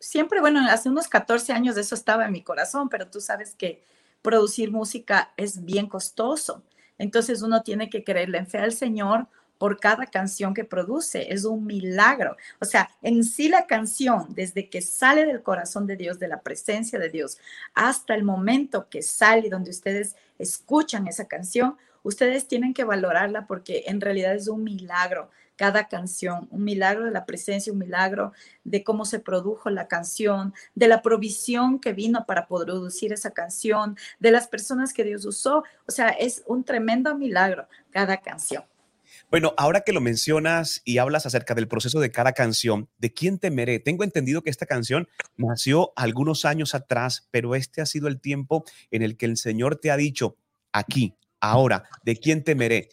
siempre, 0.00 0.40
bueno, 0.40 0.60
hace 0.68 0.88
unos 0.88 1.06
14 1.06 1.52
años 1.52 1.76
eso 1.76 1.94
estaba 1.94 2.26
en 2.26 2.32
mi 2.32 2.42
corazón, 2.42 2.88
pero 2.88 3.08
tú 3.08 3.20
sabes 3.20 3.54
que 3.54 3.82
producir 4.22 4.72
música 4.72 5.32
es 5.36 5.64
bien 5.64 5.86
costoso. 5.86 6.62
Entonces 6.98 7.42
uno 7.42 7.62
tiene 7.62 7.90
que 7.90 8.04
creerle 8.04 8.38
en 8.38 8.46
fe 8.46 8.58
al 8.58 8.72
Señor 8.72 9.28
por 9.64 9.80
cada 9.80 10.04
canción 10.04 10.52
que 10.52 10.66
produce. 10.66 11.32
Es 11.32 11.46
un 11.46 11.64
milagro. 11.64 12.36
O 12.60 12.66
sea, 12.66 12.90
en 13.00 13.24
sí 13.24 13.48
la 13.48 13.66
canción, 13.66 14.26
desde 14.34 14.68
que 14.68 14.82
sale 14.82 15.24
del 15.24 15.42
corazón 15.42 15.86
de 15.86 15.96
Dios, 15.96 16.18
de 16.18 16.28
la 16.28 16.42
presencia 16.42 16.98
de 16.98 17.08
Dios, 17.08 17.38
hasta 17.72 18.14
el 18.14 18.24
momento 18.24 18.90
que 18.90 19.00
sale 19.00 19.48
donde 19.48 19.70
ustedes 19.70 20.16
escuchan 20.38 21.08
esa 21.08 21.28
canción, 21.28 21.78
ustedes 22.02 22.46
tienen 22.46 22.74
que 22.74 22.84
valorarla 22.84 23.46
porque 23.46 23.84
en 23.86 24.02
realidad 24.02 24.34
es 24.34 24.48
un 24.48 24.64
milagro 24.64 25.30
cada 25.56 25.88
canción, 25.88 26.46
un 26.50 26.62
milagro 26.62 27.06
de 27.06 27.10
la 27.10 27.24
presencia, 27.24 27.72
un 27.72 27.78
milagro 27.78 28.34
de 28.64 28.84
cómo 28.84 29.06
se 29.06 29.18
produjo 29.18 29.70
la 29.70 29.88
canción, 29.88 30.52
de 30.74 30.88
la 30.88 31.00
provisión 31.00 31.78
que 31.78 31.94
vino 31.94 32.26
para 32.26 32.46
producir 32.48 33.14
esa 33.14 33.30
canción, 33.30 33.96
de 34.18 34.30
las 34.30 34.46
personas 34.46 34.92
que 34.92 35.04
Dios 35.04 35.24
usó. 35.24 35.64
O 35.86 35.90
sea, 35.90 36.10
es 36.10 36.42
un 36.44 36.64
tremendo 36.64 37.16
milagro 37.16 37.66
cada 37.90 38.18
canción. 38.18 38.62
Bueno, 39.30 39.54
ahora 39.56 39.80
que 39.80 39.92
lo 39.92 40.00
mencionas 40.00 40.80
y 40.84 40.98
hablas 40.98 41.26
acerca 41.26 41.54
del 41.54 41.68
proceso 41.68 42.00
de 42.00 42.10
cada 42.12 42.32
canción, 42.32 42.88
¿de 42.98 43.12
quién 43.12 43.38
temeré? 43.38 43.80
Tengo 43.80 44.04
entendido 44.04 44.42
que 44.42 44.50
esta 44.50 44.66
canción 44.66 45.08
nació 45.36 45.92
algunos 45.96 46.44
años 46.44 46.74
atrás, 46.74 47.28
pero 47.30 47.54
este 47.54 47.80
ha 47.80 47.86
sido 47.86 48.06
el 48.08 48.20
tiempo 48.20 48.64
en 48.90 49.02
el 49.02 49.16
que 49.16 49.26
el 49.26 49.36
Señor 49.36 49.76
te 49.76 49.90
ha 49.90 49.96
dicho, 49.96 50.36
aquí, 50.72 51.16
ahora, 51.40 51.84
¿de 52.04 52.16
quién 52.16 52.44
temeré? 52.44 52.88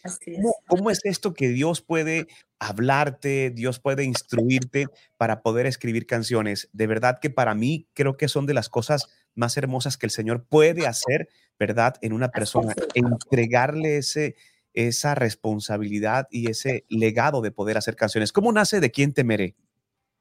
¿Cómo, 0.66 0.90
es 0.90 1.00
esto 1.04 1.32
que 1.32 1.48
Dios 1.48 1.80
puede 1.80 2.26
hablarte, 2.58 3.50
Dios 3.50 3.78
puede 3.78 4.04
instruirte 4.04 4.86
para 5.16 5.42
poder 5.42 5.66
escribir 5.66 6.06
canciones? 6.06 6.68
De 6.72 6.86
verdad 6.86 7.18
que 7.20 7.30
para 7.30 7.54
mí 7.54 7.88
creo 7.94 8.16
que 8.16 8.28
son 8.28 8.46
de 8.46 8.54
las 8.54 8.68
cosas 8.68 9.08
más 9.34 9.56
hermosas 9.56 9.96
que 9.96 10.06
el 10.06 10.10
Señor 10.10 10.44
puede 10.44 10.86
hacer, 10.86 11.28
¿verdad? 11.58 11.94
En 12.02 12.12
una 12.12 12.28
persona, 12.28 12.74
entregarle 12.94 13.98
ese, 13.98 14.36
esa 14.74 15.14
responsabilidad 15.14 16.28
y 16.30 16.50
ese 16.50 16.84
legado 16.88 17.40
de 17.40 17.50
poder 17.50 17.76
hacer 17.76 17.96
canciones. 17.96 18.32
¿Cómo 18.32 18.52
nace 18.52 18.80
de 18.80 18.90
quién 18.90 19.12
temeré? 19.12 19.54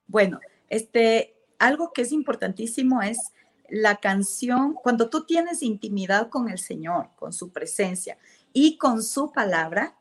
Bueno, 0.08 0.40
este, 0.70 1.36
algo 1.60 1.94
que 1.94 2.02
es 2.02 2.12
importantísimo 2.12 3.02
es 3.02 3.32
la 3.72 3.96
canción, 3.96 4.74
cuando 4.74 5.10
tú 5.10 5.26
tienes 5.26 5.64
intimidad 5.64 6.28
con 6.30 6.50
el 6.50 6.60
Señor, 6.60 7.10
con 7.16 7.32
su 7.32 7.52
presencia 7.52 8.18
y 8.52 8.78
con 8.78 9.02
su 9.02 9.32
palabra, 9.32 9.96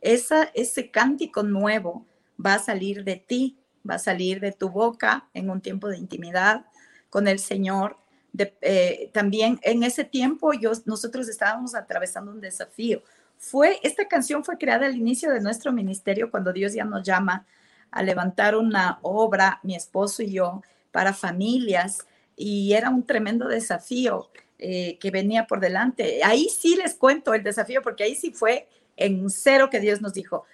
esa, 0.00 0.44
ese 0.54 0.92
cántico 0.92 1.42
nuevo 1.42 2.06
va 2.44 2.54
a 2.54 2.58
salir 2.60 3.02
de 3.02 3.16
ti, 3.16 3.58
va 3.88 3.96
a 3.96 3.98
salir 3.98 4.40
de 4.40 4.52
tu 4.52 4.70
boca 4.70 5.28
en 5.34 5.50
un 5.50 5.60
tiempo 5.60 5.88
de 5.88 5.98
intimidad 5.98 6.66
con 7.10 7.26
el 7.26 7.40
Señor. 7.40 7.98
Eh, 8.38 9.10
también 9.12 9.58
en 9.62 9.82
ese 9.82 10.04
tiempo 10.04 10.52
yo, 10.52 10.70
nosotros 10.84 11.28
estábamos 11.28 11.74
atravesando 11.74 12.30
un 12.30 12.40
desafío. 12.40 13.02
Fue, 13.38 13.78
esta 13.82 14.08
canción 14.08 14.44
fue 14.44 14.58
creada 14.58 14.86
al 14.86 14.96
inicio 14.96 15.30
de 15.30 15.40
nuestro 15.40 15.72
ministerio 15.72 16.30
cuando 16.30 16.52
Dios 16.52 16.72
ya 16.72 16.84
nos 16.84 17.02
llama 17.02 17.46
a 17.90 18.02
levantar 18.02 18.56
una 18.56 18.98
obra, 19.02 19.60
mi 19.62 19.74
esposo 19.74 20.22
y 20.22 20.32
yo, 20.32 20.62
para 20.90 21.12
familias 21.12 22.06
y 22.36 22.72
era 22.74 22.90
un 22.90 23.04
tremendo 23.04 23.48
desafío 23.48 24.30
eh, 24.58 24.98
que 24.98 25.10
venía 25.10 25.46
por 25.46 25.60
delante. 25.60 26.20
Ahí 26.24 26.48
sí 26.48 26.76
les 26.76 26.94
cuento 26.94 27.34
el 27.34 27.42
desafío 27.42 27.82
porque 27.82 28.04
ahí 28.04 28.14
sí 28.14 28.32
fue 28.32 28.68
en 28.96 29.28
cero 29.30 29.68
que 29.70 29.80
Dios 29.80 30.00
nos 30.00 30.14
dijo, 30.14 30.44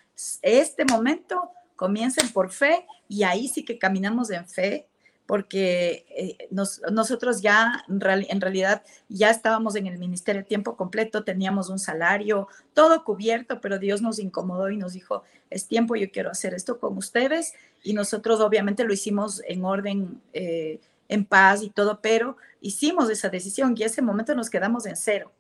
este 0.43 0.85
momento 0.85 1.51
comiencen 1.77 2.29
por 2.31 2.51
fe 2.51 2.87
y 3.09 3.23
ahí 3.23 3.49
sí 3.49 3.65
que 3.65 3.79
caminamos 3.79 4.31
en 4.31 4.49
fe 4.49 4.87
porque 5.27 6.05
eh, 6.11 6.49
nosotros 6.51 7.41
ya 7.41 7.85
en, 7.89 8.41
realidad 8.41 8.83
ya 9.09 9.31
estábamos 9.31 9.77
en 9.77 9.87
el 9.87 9.99
ministerio 9.99 10.45
tiempo 10.45 10.77
completo, 10.77 11.25
teníamos 11.25 11.71
un 11.71 11.79
salario, 11.79 12.49
todo 12.75 13.05
cubierto, 13.05 13.61
pero 13.61 13.79
Dios 13.79 14.03
nos 14.03 14.19
incomodó 14.19 14.71
y 14.71 14.77
nos 14.77 14.93
dijo, 14.93 15.23
es 15.49 15.67
tiempo, 15.67 15.97
yo 15.97 16.11
quiero 16.11 16.31
hacer 16.31 16.55
esto 16.55 16.79
con 16.79 16.97
ustedes 16.99 17.55
y 17.83 17.95
nosotros 17.95 18.41
obviamente 18.41 18.85
lo 18.85 18.93
hicimos 18.93 19.43
en 19.47 19.65
orden. 19.65 20.21
Eh, 20.33 20.81
en 21.13 21.27
paz 21.27 21.63
y 21.63 21.69
todo, 21.69 22.01
pero 22.01 22.39
hicimos 22.63 23.11
esa 23.11 23.29
decisión 23.29 23.75
y 23.77 23.83
ese 23.83 24.01
momento 24.01 24.35
nos 24.35 24.49
quedamos 24.49 24.87
en 24.87 24.97
cero, 24.97 25.31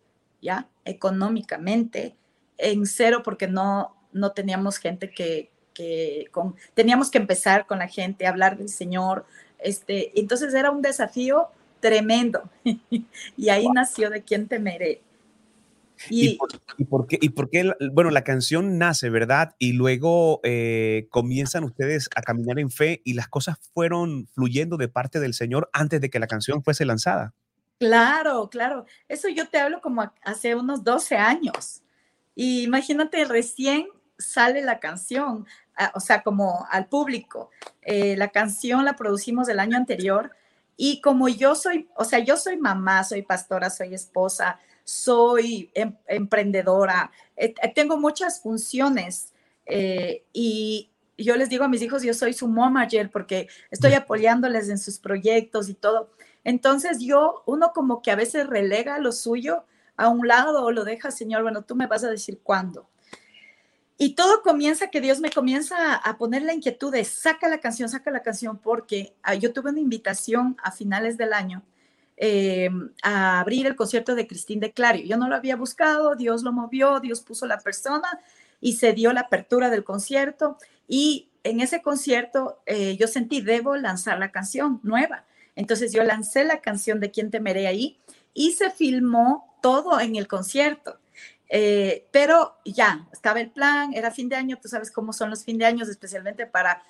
¿ya? 0.43 0.69
Económicamente, 0.85 2.15
en 2.59 2.85
cero 2.85 3.23
porque 3.25 3.49
no, 3.49 3.97
no 4.12 4.33
teníamos 4.33 4.77
gente 4.77 5.11
que, 5.11 5.51
que 5.73 6.29
con, 6.31 6.57
teníamos 6.75 7.11
que 7.11 7.17
empezar 7.17 7.67
con 7.67 7.79
la 7.79 7.89
gente, 7.89 8.27
hablar 8.27 8.59
del 8.59 8.69
Señor, 8.69 9.25
este, 9.64 10.19
entonces 10.19 10.54
era 10.54 10.71
un 10.71 10.83
desafío 10.83 11.49
tremendo 11.81 12.49
y 13.37 13.49
ahí 13.49 13.66
nació 13.75 14.11
de 14.11 14.23
quién 14.23 14.49
temeré. 14.49 15.02
¿Y, 16.09 16.37
por, 16.88 17.07
qué, 17.07 17.19
y 17.21 17.28
por 17.31 17.50
qué, 17.50 17.73
bueno, 17.92 18.11
la 18.11 18.25
canción 18.25 18.78
nace, 18.78 19.11
¿verdad? 19.11 19.54
Y 19.59 19.73
luego 19.73 20.40
eh, 20.42 21.07
comienzan 21.11 21.64
ustedes 21.64 22.09
a 22.16 22.23
caminar 22.23 22.59
en 22.59 22.71
fe 22.71 23.02
y 23.04 23.14
las 23.14 23.28
cosas 23.28 23.59
fueron 23.73 24.26
fluyendo 24.35 24.76
de 24.76 24.88
parte 24.88 25.21
del 25.21 25.35
Señor 25.35 25.71
antes 25.73 26.00
de 26.00 26.11
que 26.11 26.19
la 26.19 26.26
canción 26.26 26.62
fuese 26.62 26.85
lanzada. 26.85 27.35
Claro, 27.78 28.49
claro. 28.50 28.87
Eso 29.09 29.28
yo 29.28 29.49
te 29.49 29.59
hablo 29.59 29.81
como 29.81 30.12
hace 30.23 30.54
unos 30.54 30.85
12 30.85 31.16
años. 31.16 31.83
Y 32.35 32.62
imagínate, 32.62 33.25
recién 33.25 33.87
sale 34.19 34.62
la 34.62 34.78
canción, 34.78 35.47
o 35.95 36.00
sea, 36.00 36.23
como 36.23 36.67
al 36.71 36.87
público. 36.87 37.50
Eh, 37.83 38.17
la 38.17 38.29
canción 38.29 38.85
la 38.85 38.97
producimos 38.97 39.49
el 39.49 39.61
año 39.61 39.76
anterior 39.76 40.33
y 40.76 41.00
como 41.00 41.29
yo 41.29 41.55
soy, 41.55 41.88
o 41.97 42.05
sea, 42.05 42.19
yo 42.19 42.37
soy 42.37 42.57
mamá, 42.57 43.05
soy 43.05 43.23
pastora, 43.23 43.71
soy 43.71 43.95
esposa, 43.95 44.59
soy 44.85 45.71
em, 45.75 45.97
emprendedora, 46.07 47.11
eh, 47.37 47.55
eh, 47.62 47.73
tengo 47.75 47.97
muchas 47.99 48.41
funciones 48.41 49.33
eh, 49.67 50.25
y 50.33 50.91
yo 51.19 51.37
les 51.37 51.49
digo 51.50 51.64
a 51.64 51.69
mis 51.69 51.83
hijos, 51.83 52.02
yo 52.02 52.14
soy 52.14 52.33
su 52.33 52.49
manager 52.49 53.11
porque 53.11 53.49
estoy 53.71 53.95
apoyándoles 53.95 54.69
en 54.69 54.79
sus 54.79 54.99
proyectos 54.99 55.69
y 55.69 55.75
todo. 55.75 56.11
Entonces 56.43 56.99
yo, 57.00 57.43
uno 57.47 57.73
como 57.73 58.02
que 58.02 58.11
a 58.11 58.17
veces 58.17 58.47
relega 58.47 58.99
lo 58.99 59.12
suyo 59.12 59.64
a 59.97 60.09
un 60.09 60.26
lado 60.26 60.64
o 60.64 60.73
lo 60.73 60.85
deja, 60.85 61.11
Señor, 61.11 61.43
bueno, 61.43 61.62
tú 61.62 61.76
me 61.76 61.87
vas 61.87 62.02
a 62.02 62.11
decir 62.11 62.41
cuándo. 62.43 62.88
Y 63.99 64.15
todo 64.15 64.43
comienza 64.43 64.89
que 64.89 65.01
Dios 65.01 65.21
me 65.21 65.31
comienza 65.31 65.95
a 65.95 66.19
poner 66.19 66.43
la 66.43 66.55
inquietud 66.55 66.93
de 66.93 67.05
saca 67.05 67.49
la 67.49 67.59
canción, 67.59 67.89
saca 67.89 68.11
la 68.11 68.23
canción, 68.23 68.59
porque 68.59 69.15
ah, 69.23 69.35
yo 69.35 69.53
tuve 69.53 69.71
una 69.71 69.81
invitación 69.81 70.57
a 70.63 70.73
finales 70.73 71.17
del 71.17 71.33
año 71.33 71.63
eh, 72.17 72.71
a 73.03 73.41
abrir 73.41 73.67
el 73.67 73.77
concierto 73.77 74.15
de 74.15 74.27
Cristín 74.27 74.61
de 74.61 74.73
Clario. 74.73 75.05
Yo 75.05 75.17
no 75.17 75.29
lo 75.29 75.37
había 75.37 75.57
buscado, 75.57 76.15
Dios 76.15 76.43
lo 76.43 76.53
movió, 76.53 77.01
Dios 77.01 77.21
puso 77.21 77.47
la 77.47 77.59
persona 77.59 78.21
y 78.61 78.75
se 78.75 78.93
dio 78.93 79.13
la 79.13 79.23
apertura 79.23 79.71
del 79.71 79.85
concierto. 79.85 80.57
Y 80.89 81.29
en 81.45 81.61
ese 81.61 81.83
concierto 81.83 82.61
eh, 82.67 82.97
yo 82.97 83.09
sentí, 83.09 83.41
debo 83.41 83.77
lanzar 83.77 84.19
la 84.19 84.31
canción 84.31 84.81
nueva. 84.83 85.25
Entonces 85.57 85.93
yo 85.93 86.03
lancé 86.03 86.45
la 86.45 86.61
canción 86.61 87.01
de 87.01 87.11
Quién 87.11 87.31
temeré 87.31 87.67
ahí 87.67 87.99
y 88.35 88.53
se 88.53 88.71
filmó 88.71 89.57
todo 89.61 90.01
en 90.01 90.17
el 90.17 90.29
concierto. 90.29 90.99
Eh, 91.54 92.09
pero 92.11 92.56
ya, 92.64 93.06
estaba 93.12 93.38
el 93.38 93.50
plan, 93.50 93.92
era 93.92 94.11
fin 94.11 94.26
de 94.26 94.37
año, 94.37 94.59
tú 94.59 94.68
sabes 94.68 94.90
cómo 94.90 95.12
son 95.12 95.28
los 95.28 95.44
fin 95.44 95.59
de 95.59 95.66
años, 95.66 95.87
especialmente 95.87 96.47
para 96.47 96.82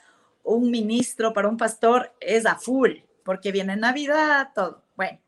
un 0.44 0.70
ministro, 0.70 1.32
para 1.32 1.48
un 1.48 1.56
pastor, 1.56 2.14
es 2.20 2.46
a 2.46 2.54
full, 2.54 2.98
porque 3.24 3.50
viene 3.50 3.74
Navidad, 3.74 4.50
todo. 4.54 4.84
Bueno, 4.94 5.18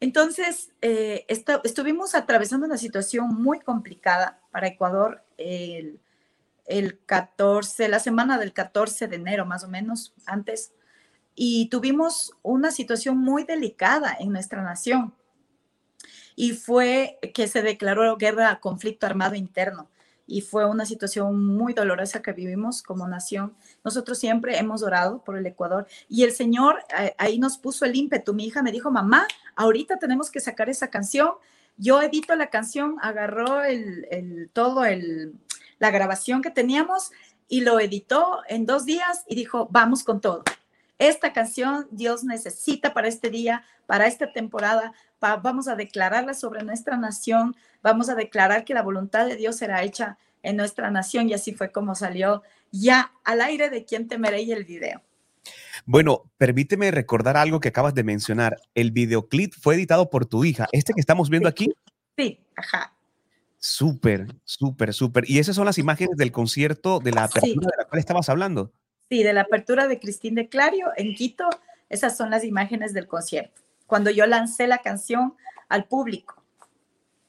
entonces, 0.00 0.72
eh, 0.82 1.26
estuvimos 1.28 2.16
atravesando 2.16 2.66
una 2.66 2.76
situación 2.76 3.40
muy 3.40 3.60
complicada 3.60 4.40
para 4.50 4.66
Ecuador 4.66 5.22
el, 5.36 6.00
14, 7.06 7.88
la 7.88 8.00
semana 8.00 8.36
del 8.36 8.52
14 8.52 9.06
de 9.06 9.14
enero 9.14 9.46
más 9.46 9.62
o 9.62 9.68
menos, 9.68 10.12
antes, 10.26 10.72
y 11.36 11.68
tuvimos 11.68 12.32
una 12.42 12.72
situación 12.72 13.16
muy 13.16 13.44
delicada 13.44 14.16
en 14.18 14.32
nuestra 14.32 14.60
nación. 14.60 15.14
Y 16.36 16.52
fue 16.52 17.18
que 17.34 17.48
se 17.48 17.62
declaró 17.62 18.16
guerra, 18.16 18.60
conflicto 18.60 19.06
armado 19.06 19.34
interno 19.34 19.88
y 20.26 20.40
fue 20.40 20.66
una 20.66 20.84
situación 20.84 21.46
muy 21.46 21.72
dolorosa 21.72 22.20
que 22.20 22.32
vivimos 22.32 22.82
como 22.82 23.06
nación. 23.06 23.54
Nosotros 23.84 24.18
siempre 24.18 24.58
hemos 24.58 24.82
orado 24.82 25.22
por 25.22 25.36
el 25.36 25.46
Ecuador 25.46 25.86
y 26.08 26.24
el 26.24 26.32
Señor 26.32 26.82
eh, 26.98 27.14
ahí 27.18 27.38
nos 27.38 27.58
puso 27.58 27.84
el 27.84 27.94
ímpetu. 27.94 28.34
Mi 28.34 28.46
hija 28.46 28.62
me 28.62 28.72
dijo, 28.72 28.90
mamá, 28.90 29.26
ahorita 29.54 29.98
tenemos 29.98 30.30
que 30.30 30.40
sacar 30.40 30.68
esa 30.68 30.88
canción. 30.88 31.30
Yo 31.76 32.02
edito 32.02 32.34
la 32.34 32.50
canción, 32.50 32.96
agarró 33.00 33.62
el, 33.62 34.50
todo 34.52 34.84
el, 34.84 35.34
la 35.78 35.90
grabación 35.90 36.42
que 36.42 36.50
teníamos 36.50 37.12
y 37.48 37.60
lo 37.60 37.78
editó 37.78 38.40
en 38.48 38.66
dos 38.66 38.84
días 38.84 39.22
y 39.28 39.36
dijo, 39.36 39.68
vamos 39.70 40.02
con 40.02 40.20
todo. 40.20 40.42
Esta 40.98 41.32
canción 41.32 41.86
Dios 41.90 42.24
necesita 42.24 42.94
para 42.94 43.08
este 43.08 43.30
día, 43.30 43.64
para 43.86 44.06
esta 44.06 44.32
temporada. 44.32 44.94
Vamos 45.20 45.68
a 45.68 45.76
declararla 45.76 46.34
sobre 46.34 46.62
nuestra 46.62 46.96
nación. 46.96 47.56
Vamos 47.82 48.08
a 48.08 48.14
declarar 48.14 48.64
que 48.64 48.74
la 48.74 48.82
voluntad 48.82 49.26
de 49.26 49.36
Dios 49.36 49.56
será 49.56 49.82
hecha 49.82 50.18
en 50.42 50.56
nuestra 50.56 50.90
nación. 50.90 51.28
Y 51.28 51.34
así 51.34 51.52
fue 51.52 51.72
como 51.72 51.94
salió 51.94 52.42
ya 52.70 53.12
al 53.24 53.40
aire 53.40 53.70
de 53.70 53.84
quien 53.84 54.08
temeré 54.08 54.42
y 54.42 54.52
el 54.52 54.64
video. 54.64 55.02
Bueno, 55.84 56.24
permíteme 56.38 56.90
recordar 56.90 57.36
algo 57.36 57.60
que 57.60 57.68
acabas 57.68 57.94
de 57.94 58.04
mencionar. 58.04 58.56
El 58.74 58.90
videoclip 58.90 59.54
fue 59.54 59.74
editado 59.74 60.10
por 60.10 60.26
tu 60.26 60.44
hija, 60.44 60.66
este 60.72 60.92
que 60.92 61.00
estamos 61.00 61.30
viendo 61.30 61.48
aquí. 61.48 61.72
Sí, 62.16 62.40
ajá. 62.56 62.92
Súper, 63.58 64.26
súper, 64.44 64.92
súper. 64.92 65.28
Y 65.28 65.38
esas 65.38 65.56
son 65.56 65.66
las 65.66 65.78
imágenes 65.78 66.16
del 66.16 66.32
concierto 66.32 67.00
de 67.00 67.12
la 67.12 67.24
apertura 67.24 67.68
de 67.70 67.82
la 67.82 67.88
cual 67.88 67.98
estabas 67.98 68.28
hablando. 68.28 68.72
Sí, 69.08 69.22
de 69.22 69.32
la 69.32 69.42
apertura 69.42 69.86
de 69.88 70.00
Cristín 70.00 70.34
de 70.34 70.48
Clario 70.48 70.88
en 70.96 71.14
Quito. 71.14 71.48
Esas 71.88 72.16
son 72.16 72.30
las 72.30 72.44
imágenes 72.44 72.92
del 72.92 73.06
concierto. 73.06 73.62
Cuando 73.86 74.10
yo 74.10 74.26
lancé 74.26 74.66
la 74.66 74.78
canción 74.78 75.34
al 75.68 75.86
público. 75.86 76.46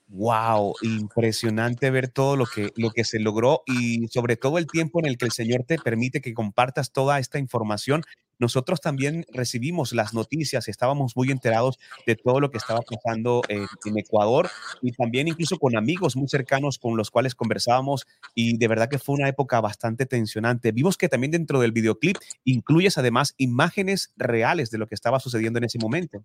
Wow, 0.09 0.73
impresionante 0.83 1.91
ver 1.91 2.07
todo 2.07 2.37
lo 2.37 2.45
que, 2.45 2.71
lo 2.77 2.91
que 2.91 3.03
se 3.03 3.19
logró 3.19 3.63
y 3.65 4.07
sobre 4.07 4.37
todo 4.37 4.57
el 4.57 4.65
tiempo 4.65 4.99
en 4.99 5.05
el 5.05 5.17
que 5.17 5.25
el 5.25 5.33
Señor 5.33 5.63
te 5.63 5.77
permite 5.77 6.21
que 6.21 6.33
compartas 6.33 6.93
toda 6.93 7.19
esta 7.19 7.39
información. 7.39 8.03
Nosotros 8.39 8.79
también 8.79 9.25
recibimos 9.33 9.91
las 9.91 10.13
noticias, 10.13 10.69
estábamos 10.69 11.17
muy 11.17 11.29
enterados 11.29 11.77
de 12.05 12.15
todo 12.15 12.39
lo 12.39 12.51
que 12.51 12.57
estaba 12.57 12.79
pasando 12.81 13.41
en, 13.49 13.67
Ecuador 13.97 14.49
y 14.81 14.93
también 14.93 15.27
incluso 15.27 15.57
con 15.57 15.75
amigos 15.75 16.15
muy 16.15 16.29
cercanos 16.29 16.77
con 16.77 16.95
los 16.95 17.11
cuales 17.11 17.35
conversábamos 17.35 18.05
y 18.33 18.57
de 18.57 18.67
verdad 18.69 18.89
que 18.89 18.99
fue 18.99 19.15
una 19.15 19.27
época 19.27 19.59
bastante 19.59 20.05
tensionante. 20.05 20.71
Vimos 20.71 20.97
que 20.97 21.09
también 21.09 21.31
dentro 21.31 21.59
del 21.59 21.73
videoclip 21.73 22.15
incluyes 22.45 22.97
además 22.97 23.33
imágenes 23.37 24.13
reales 24.15 24.69
de 24.69 24.77
lo 24.77 24.87
que 24.87 24.95
estaba 24.95 25.19
sucediendo 25.19 25.57
en 25.57 25.65
ese 25.65 25.79
momento. 25.79 26.23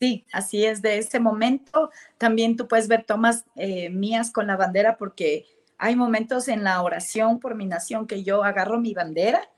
Sí, 0.00 0.26
así 0.32 0.64
es. 0.64 0.82
De 0.82 0.98
ese 0.98 1.20
momento 1.20 1.90
también 2.18 2.56
tú 2.56 2.68
puedes 2.68 2.88
ver 2.88 3.04
tomas 3.04 3.44
eh, 3.56 3.90
mías 3.90 4.30
con 4.30 4.46
la 4.46 4.56
bandera 4.56 4.96
porque 4.96 5.46
hay 5.78 5.96
momentos 5.96 6.48
en 6.48 6.64
la 6.64 6.82
oración 6.82 7.40
por 7.40 7.54
mi 7.54 7.66
nación 7.66 8.06
que 8.06 8.22
yo 8.22 8.44
agarro 8.44 8.80
mi 8.80 8.94
bandera 8.94 9.48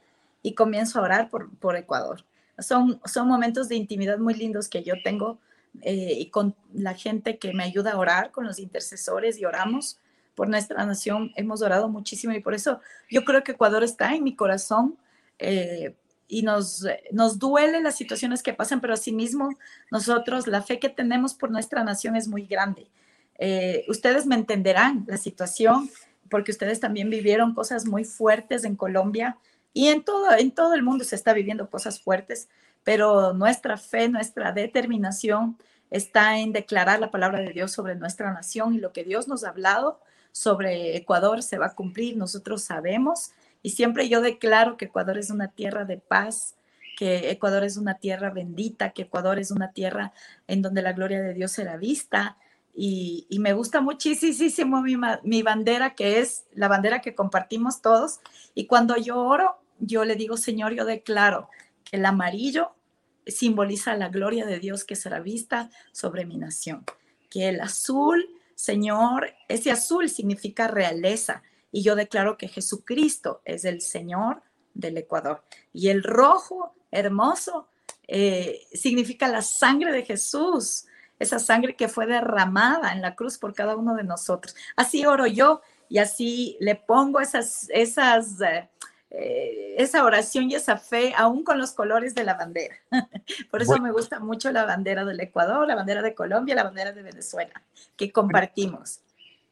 y 0.43 0.55
comienzo 0.55 0.99
a 0.99 1.03
orar 1.03 1.31
por, 1.31 1.51
por 1.59 1.77
Ecuador. 1.77 2.25
Son, 2.59 3.01
son 3.05 3.29
momentos 3.29 3.69
de 3.69 3.77
intimidad 3.77 4.19
muy 4.19 4.35
lindos 4.35 4.69
que 4.69 4.83
yo 4.83 4.95
tengo 5.03 5.39
eh, 5.83 6.15
y 6.19 6.31
con 6.31 6.55
la 6.73 6.95
gente 6.95 7.39
que 7.39 7.53
me 7.53 7.65
ayuda 7.65 7.93
a 7.93 7.99
orar, 7.99 8.31
con 8.31 8.47
los 8.47 8.59
intercesores 8.59 9.39
y 9.39 9.45
oramos 9.45 9.99
por 10.35 10.49
nuestra 10.49 10.85
nación. 10.85 11.33
Hemos 11.37 11.63
orado 11.63 11.89
muchísimo 11.89 12.33
y 12.33 12.41
por 12.41 12.55
eso 12.55 12.81
yo 13.11 13.25
creo 13.25 13.43
que 13.43 13.53
Ecuador 13.53 13.83
está 13.83 14.15
en 14.15 14.25
mi 14.25 14.37
corazón. 14.37 14.97
Eh, 15.39 15.95
y 16.29 16.43
nos, 16.43 16.85
nos 17.13 17.39
duele 17.39 17.81
las 17.81 17.97
situaciones 17.97 18.43
que 18.43 18.53
pasan, 18.53 18.81
pero 18.81 18.95
asimismo 18.95 19.51
nosotros, 19.91 20.47
la 20.47 20.63
fe 20.63 20.79
que 20.79 20.89
tenemos 20.89 21.35
por 21.35 21.51
nuestra 21.51 21.85
nación 21.85 22.17
es 22.17 22.29
muy 22.29 22.47
grande. 22.47 22.89
Eh, 23.39 23.85
ustedes 23.89 24.27
me 24.27 24.35
entenderán 24.35 25.05
la 25.07 25.17
situación 25.19 25.91
porque 26.31 26.51
ustedes 26.51 26.81
también 26.81 27.11
vivieron 27.11 27.55
cosas 27.55 27.87
muy 27.87 28.05
fuertes 28.05 28.65
en 28.65 28.77
Colombia 28.77 29.37
y 29.73 29.89
en 29.89 30.03
todo, 30.03 30.33
en 30.37 30.51
todo 30.53 30.75
el 30.75 30.83
mundo 30.83 31.05
se 31.05 31.15
está 31.15 31.33
viviendo 31.33 31.69
cosas 31.69 32.01
fuertes, 32.01 32.49
pero 32.83 33.35
nuestra 33.35 33.77
fe, 33.77 34.09
nuestra 34.09 34.53
determinación 34.53 35.59
está 35.91 36.39
en 36.39 36.53
declarar 36.53 36.99
la 36.99 37.11
palabra 37.11 37.41
de 37.41 37.53
Dios 37.53 37.73
sobre 37.73 37.95
nuestra 37.95 38.33
nación 38.33 38.75
y 38.75 38.79
lo 38.79 38.93
que 38.93 39.05
Dios 39.05 39.29
nos 39.29 39.45
ha 39.45 39.51
hablado 39.51 40.01
sobre 40.33 40.97
Ecuador 40.97 41.43
se 41.43 41.59
va 41.59 41.67
a 41.67 41.75
cumplir. 41.75 42.17
Nosotros 42.17 42.63
sabemos 42.63 43.33
y 43.67 43.71
siempre 43.71 44.09
yo 44.09 44.21
declaro 44.21 44.77
que 44.77 44.85
Ecuador 44.85 45.19
es 45.19 45.29
una 45.29 45.49
tierra 45.49 45.85
de 45.85 45.99
paz, 45.99 46.55
que 46.97 47.33
Ecuador 47.33 47.65
es 47.65 47.77
una 47.77 47.95
tierra 47.99 48.31
bendita, 48.31 48.93
que 48.93 49.03
Ecuador 49.03 49.41
es 49.41 49.51
una 49.51 49.73
tierra 49.73 50.13
en 50.47 50.63
donde 50.63 50.83
la 50.83 50.93
gloria 50.93 51.21
de 51.21 51.35
Dios 51.35 51.51
será 51.51 51.77
vista. 51.77 52.39
Y, 52.77 53.27
me 53.41 53.55
gusta 53.55 53.81
muchísimo 53.81 54.83
mi, 54.83 54.95
mi 55.25 55.43
bandera, 55.43 55.97
que 55.97 56.21
es 56.21 56.45
la 56.55 56.69
bandera 56.69 57.01
que 57.01 57.17
compartimos 57.17 57.83
todos. 57.83 58.21
Y 58.55 58.69
cuando 58.69 58.97
yo 58.99 59.19
oro, 59.19 59.59
yo 59.81 60.05
le 60.05 60.15
digo, 60.15 60.37
Señor, 60.37 60.73
yo 60.73 60.85
declaro 60.85 61.49
que 61.83 61.97
el 61.97 62.07
amarillo 62.07 62.71
simboliza 63.27 63.97
la 63.97 64.11
gloria 64.11 64.47
de 64.47 64.61
Dios 64.61 64.85
que 64.85 64.95
será 64.95 65.19
vista 65.19 65.71
sobre 65.91 66.25
mi 66.25 66.37
nación. 66.37 66.85
Que 67.31 67.49
el 67.49 67.61
azul, 67.61 68.29
Señor, 68.55 69.35
ese 69.49 69.73
azul 69.73 70.09
significa 70.09 70.69
realeza, 70.69 71.43
y 71.77 71.83
yo 71.83 71.95
declaro 71.95 72.39
que 72.39 72.49
Jesucristo 72.49 73.43
es 73.45 73.67
el 73.67 73.83
Señor 73.83 74.41
del 74.73 74.97
Ecuador. 74.97 75.43
Y 75.75 75.91
el 75.91 76.03
rojo 76.03 76.75
hermoso 76.91 77.69
eh, 78.09 78.63
significa 78.73 79.29
la 79.29 79.43
sangre 79.43 79.93
de 79.93 80.03
Jesús, 80.03 80.87
esa 81.19 81.39
sangre 81.39 81.77
que 81.77 81.89
fue 81.89 82.07
derramada 82.07 82.95
en 82.95 83.03
la 83.03 83.15
cruz 83.15 83.37
por 83.37 83.53
cada 83.53 83.77
uno 83.77 83.95
de 83.95 84.05
nosotros. 84.05 84.57
Así 84.75 85.05
oro 85.05 85.27
yo 85.27 85.61
y 85.91 85.99
así 85.99 86.57
le 86.61 86.77
pongo 86.77 87.21
esas, 87.21 87.69
esas, 87.69 88.41
eh, 88.41 88.71
eh, 89.11 89.75
esa 89.77 90.03
oración 90.03 90.51
y 90.51 90.55
esa 90.55 90.79
fe, 90.79 91.13
aún 91.15 91.45
con 91.45 91.59
los 91.59 91.73
colores 91.73 92.15
de 92.15 92.25
la 92.25 92.39
bandera. 92.39 92.77
Por 93.51 93.61
eso 93.61 93.77
me 93.83 93.93
gusta 93.93 94.19
mucho 94.19 94.51
la 94.51 94.65
bandera 94.65 95.05
del 95.05 95.21
Ecuador, 95.21 95.69
la 95.69 95.75
bandera 95.75 96.01
de 96.01 96.15
Colombia, 96.15 96.55
la 96.55 96.65
bandera 96.65 96.93
de 96.93 97.03
Venezuela, 97.03 97.53
que 97.99 98.11
compartimos. 98.11 99.03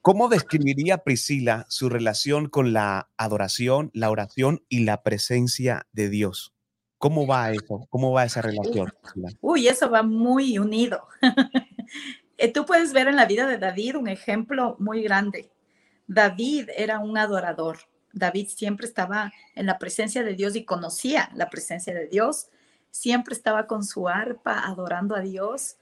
¿Cómo 0.05 0.29
describiría 0.29 0.99
Priscila 0.99 1.65
su 1.71 1.89
relación 1.89 2.51
con 2.51 2.75
la 2.75 3.09
adoración, 3.17 3.91
la 3.95 4.11
oración 4.11 4.63
y 4.69 4.81
la 4.81 5.03
presencia 5.03 5.87
de 5.93 6.11
Dios? 6.11 6.53
¿Cómo 6.99 7.27
va 7.27 7.51
eso? 7.53 7.87
¿Cómo 7.89 8.13
va 8.13 8.27
esa 8.27 8.43
relación? 8.43 8.93
Uy, 9.41 9.67
eso 9.67 9.89
va 9.89 10.03
muy 10.03 10.59
unido. 10.59 11.09
Eh, 12.37 12.53
tú 12.53 12.67
puedes 12.67 12.93
ver 12.93 13.07
en 13.07 13.15
la 13.15 13.27
vida 13.27 13.47
de 13.47 13.59
David 13.59 13.95
un 13.97 14.09
ejemplo 14.09 14.75
muy 14.81 15.05
grande. 15.05 15.53
David 16.09 16.69
era 16.77 16.99
un 16.99 17.17
adorador. 17.17 17.79
David 18.13 18.49
siempre 18.49 18.89
estaba 18.89 19.33
en 19.55 19.67
la 19.67 19.79
presencia 19.79 20.25
de 20.25 20.35
Dios 20.35 20.57
y 20.57 20.65
conocía 20.65 21.31
la 21.37 21.49
presencia 21.49 21.95
de 21.95 22.09
Dios. 22.09 22.49
Siempre 22.91 23.35
estaba 23.35 23.69
con 23.69 23.85
su 23.85 24.09
arpa 24.09 24.67
adorando 24.67 25.15
a 25.15 25.21
Dios. 25.21 25.77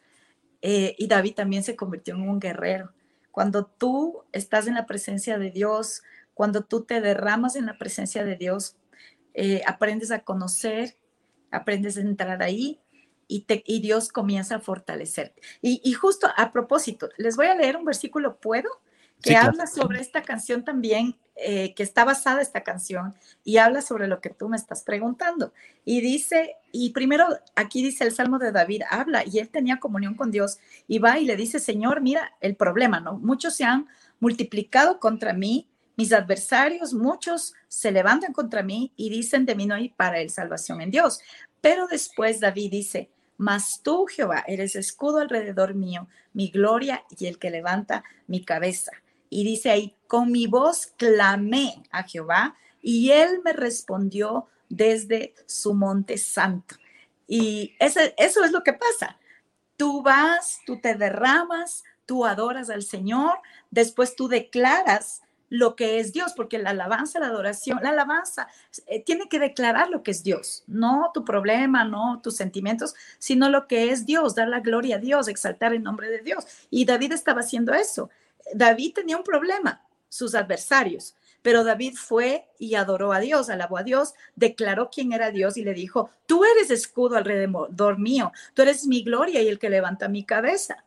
Eh, 0.61 0.95
y 0.99 1.07
David 1.07 1.37
también 1.37 1.65
se 1.65 1.75
convirtió 1.75 2.17
en 2.17 2.29
un 2.29 2.39
guerrero. 2.39 2.93
Cuando 3.33 3.67
tú 3.67 4.25
estás 4.31 4.69
en 4.69 4.75
la 4.75 4.87
presencia 4.87 5.39
de 5.39 5.51
Dios, 5.51 6.03
cuando 6.35 6.63
tú 6.65 6.85
te 6.85 7.01
derramas 7.01 7.57
en 7.57 7.67
la 7.67 7.79
presencia 7.79 8.25
de 8.25 8.37
Dios, 8.37 8.77
eh, 9.35 9.63
aprendes 9.67 10.11
a 10.11 10.21
conocer, 10.21 10.97
aprendes 11.51 11.97
a 11.97 12.03
entrar 12.03 12.43
ahí 12.43 12.81
y, 13.27 13.41
te, 13.41 13.65
y 13.67 13.81
Dios 13.81 14.11
comienza 14.11 14.57
a 14.57 14.61
fortalecerte. 14.61 15.41
Y, 15.61 15.93
justo 15.95 16.29
a 16.37 16.53
propósito, 16.53 17.09
les 17.17 17.37
voy 17.37 17.47
a 17.47 17.55
leer 17.55 17.77
un 17.77 17.85
versículo, 17.85 18.39
¿puedo? 18.39 18.69
Que 19.23 19.37
habla 19.37 19.67
sobre 19.67 20.01
esta 20.01 20.23
canción 20.23 20.65
también 20.65 21.17
eh, 21.35 21.73
que 21.75 21.83
está 21.83 22.05
basada 22.05 22.43
esta 22.43 22.63
canción 22.63 23.15
y 23.43 23.57
habla 23.57 23.81
sobre 23.81 24.07
lo 24.07 24.21
que 24.21 24.31
tú 24.31 24.49
me 24.49 24.57
estás 24.57 24.83
preguntando. 24.83 25.53
Y 25.85 26.03
dice, 26.03 26.57
y 26.73 26.91
primero 26.91 27.27
aquí 27.55 27.83
dice 27.83 28.05
el 28.05 28.13
Salmo 28.13 28.39
de 28.39 28.53
David, 28.53 28.83
habla 28.91 29.25
y 29.25 29.39
él 29.39 29.49
tenía 29.49 29.81
comunión 29.81 30.15
con 30.15 30.31
Dios 30.31 30.59
y 30.87 30.99
va 30.99 31.19
y 31.19 31.25
le 31.25 31.37
dice, 31.37 31.59
Señor, 31.59 32.03
mira 32.03 32.33
el 32.41 32.55
problema, 32.55 33.01
¿no? 33.01 33.19
Muchos 33.19 33.57
se 33.57 33.65
han 33.65 33.89
multiplicado 34.21 35.01
contra 35.01 35.33
mí, 35.33 35.69
mis 35.97 36.13
adversarios, 36.13 36.93
muchos 36.93 37.55
se 37.67 37.91
levantan 37.91 38.33
contra 38.33 38.63
mí 38.63 38.93
y 38.97 39.09
dicen 39.09 39.47
de 39.47 39.55
mí 39.55 39.67
no 39.67 39.75
hay 39.75 39.89
para 39.89 40.21
el 40.21 40.31
salvación 40.31 40.81
en 40.83 40.91
Dios. 40.91 41.21
Pero 41.63 41.87
después 41.87 42.41
David 42.41 42.71
dice, 42.71 43.11
mas 43.39 43.81
tú, 43.83 44.07
Jehová, 44.07 44.45
eres 44.47 44.77
escudo 44.77 45.19
alrededor 45.19 45.75
mío, 45.75 46.09
mi 46.35 46.51
gloria 46.51 47.05
y 47.19 47.27
el 47.27 47.39
que 47.39 47.51
levanta 47.51 48.05
mi 48.27 48.45
cabeza. 48.45 48.93
Y 49.31 49.45
dice 49.45 49.71
ahí, 49.71 49.97
con 50.13 50.31
mi 50.31 50.47
voz 50.47 50.93
clamé 50.99 51.83
a 51.91 52.03
Jehová 52.03 52.55
y 52.83 53.13
él 53.13 53.41
me 53.43 53.55
respondió 53.55 54.47
desde 54.69 55.35
su 55.47 55.73
monte 55.73 56.19
santo. 56.19 56.75
Y 57.27 57.75
eso, 57.79 57.99
eso 58.19 58.45
es 58.45 58.53
lo 58.53 58.63
que 58.63 58.75
pasa. 58.75 59.17
Tú 59.79 60.03
vas, 60.03 60.61
tú 60.67 60.79
te 60.83 60.97
derramas, 60.97 61.83
tú 62.05 62.27
adoras 62.27 62.69
al 62.69 62.83
Señor, 62.83 63.39
después 63.71 64.15
tú 64.15 64.29
declaras 64.29 65.23
lo 65.49 65.77
que 65.77 65.99
es 65.99 66.13
Dios, 66.13 66.35
porque 66.37 66.59
la 66.59 66.71
alabanza, 66.71 67.19
la 67.19 67.29
adoración, 67.29 67.79
la 67.83 67.89
alabanza 67.89 68.49
eh, 68.89 69.03
tiene 69.03 69.31
que 69.31 69.39
declarar 69.39 69.89
lo 69.89 70.03
que 70.03 70.11
es 70.11 70.23
Dios, 70.23 70.63
no 70.67 71.11
tu 71.15 71.25
problema, 71.25 71.85
no 71.85 72.21
tus 72.23 72.37
sentimientos, 72.37 72.95
sino 73.19 73.49
lo 73.49 73.67
que 73.67 73.91
es 73.91 74.05
Dios, 74.05 74.35
dar 74.35 74.49
la 74.49 74.61
gloria 74.61 74.97
a 74.97 74.99
Dios, 74.99 75.27
exaltar 75.27 75.73
el 75.73 75.83
nombre 75.83 76.11
de 76.11 76.19
Dios. 76.19 76.45
Y 76.69 76.85
David 76.85 77.13
estaba 77.13 77.41
haciendo 77.41 77.73
eso. 77.73 78.11
David 78.53 78.93
tenía 78.93 79.17
un 79.17 79.25
problema, 79.25 79.81
sus 80.13 80.35
adversarios, 80.35 81.17
pero 81.41 81.65
David 81.65 81.95
fue 81.97 82.47
y 82.59 82.75
adoró 82.75 83.15
a 83.15 83.21
Dios, 83.21 83.49
alabó 83.49 83.79
a 83.79 83.83
Dios, 83.83 84.13
declaró 84.37 84.91
quién 84.91 85.15
era 85.15 85.31
Dios 85.31 85.57
y 85.57 85.65
le 85.65 85.73
dijo, 85.73 86.11
tú 86.27 86.45
eres 86.45 86.71
escudo 86.71 87.17
alrededor 87.17 87.99
mío, 87.99 88.31
tú 88.53 88.61
eres 88.61 88.87
mi 88.87 89.03
gloria 89.03 89.41
y 89.41 89.49
el 89.49 89.59
que 89.59 89.71
levanta 89.71 90.09
mi 90.09 90.23
cabeza. 90.23 90.85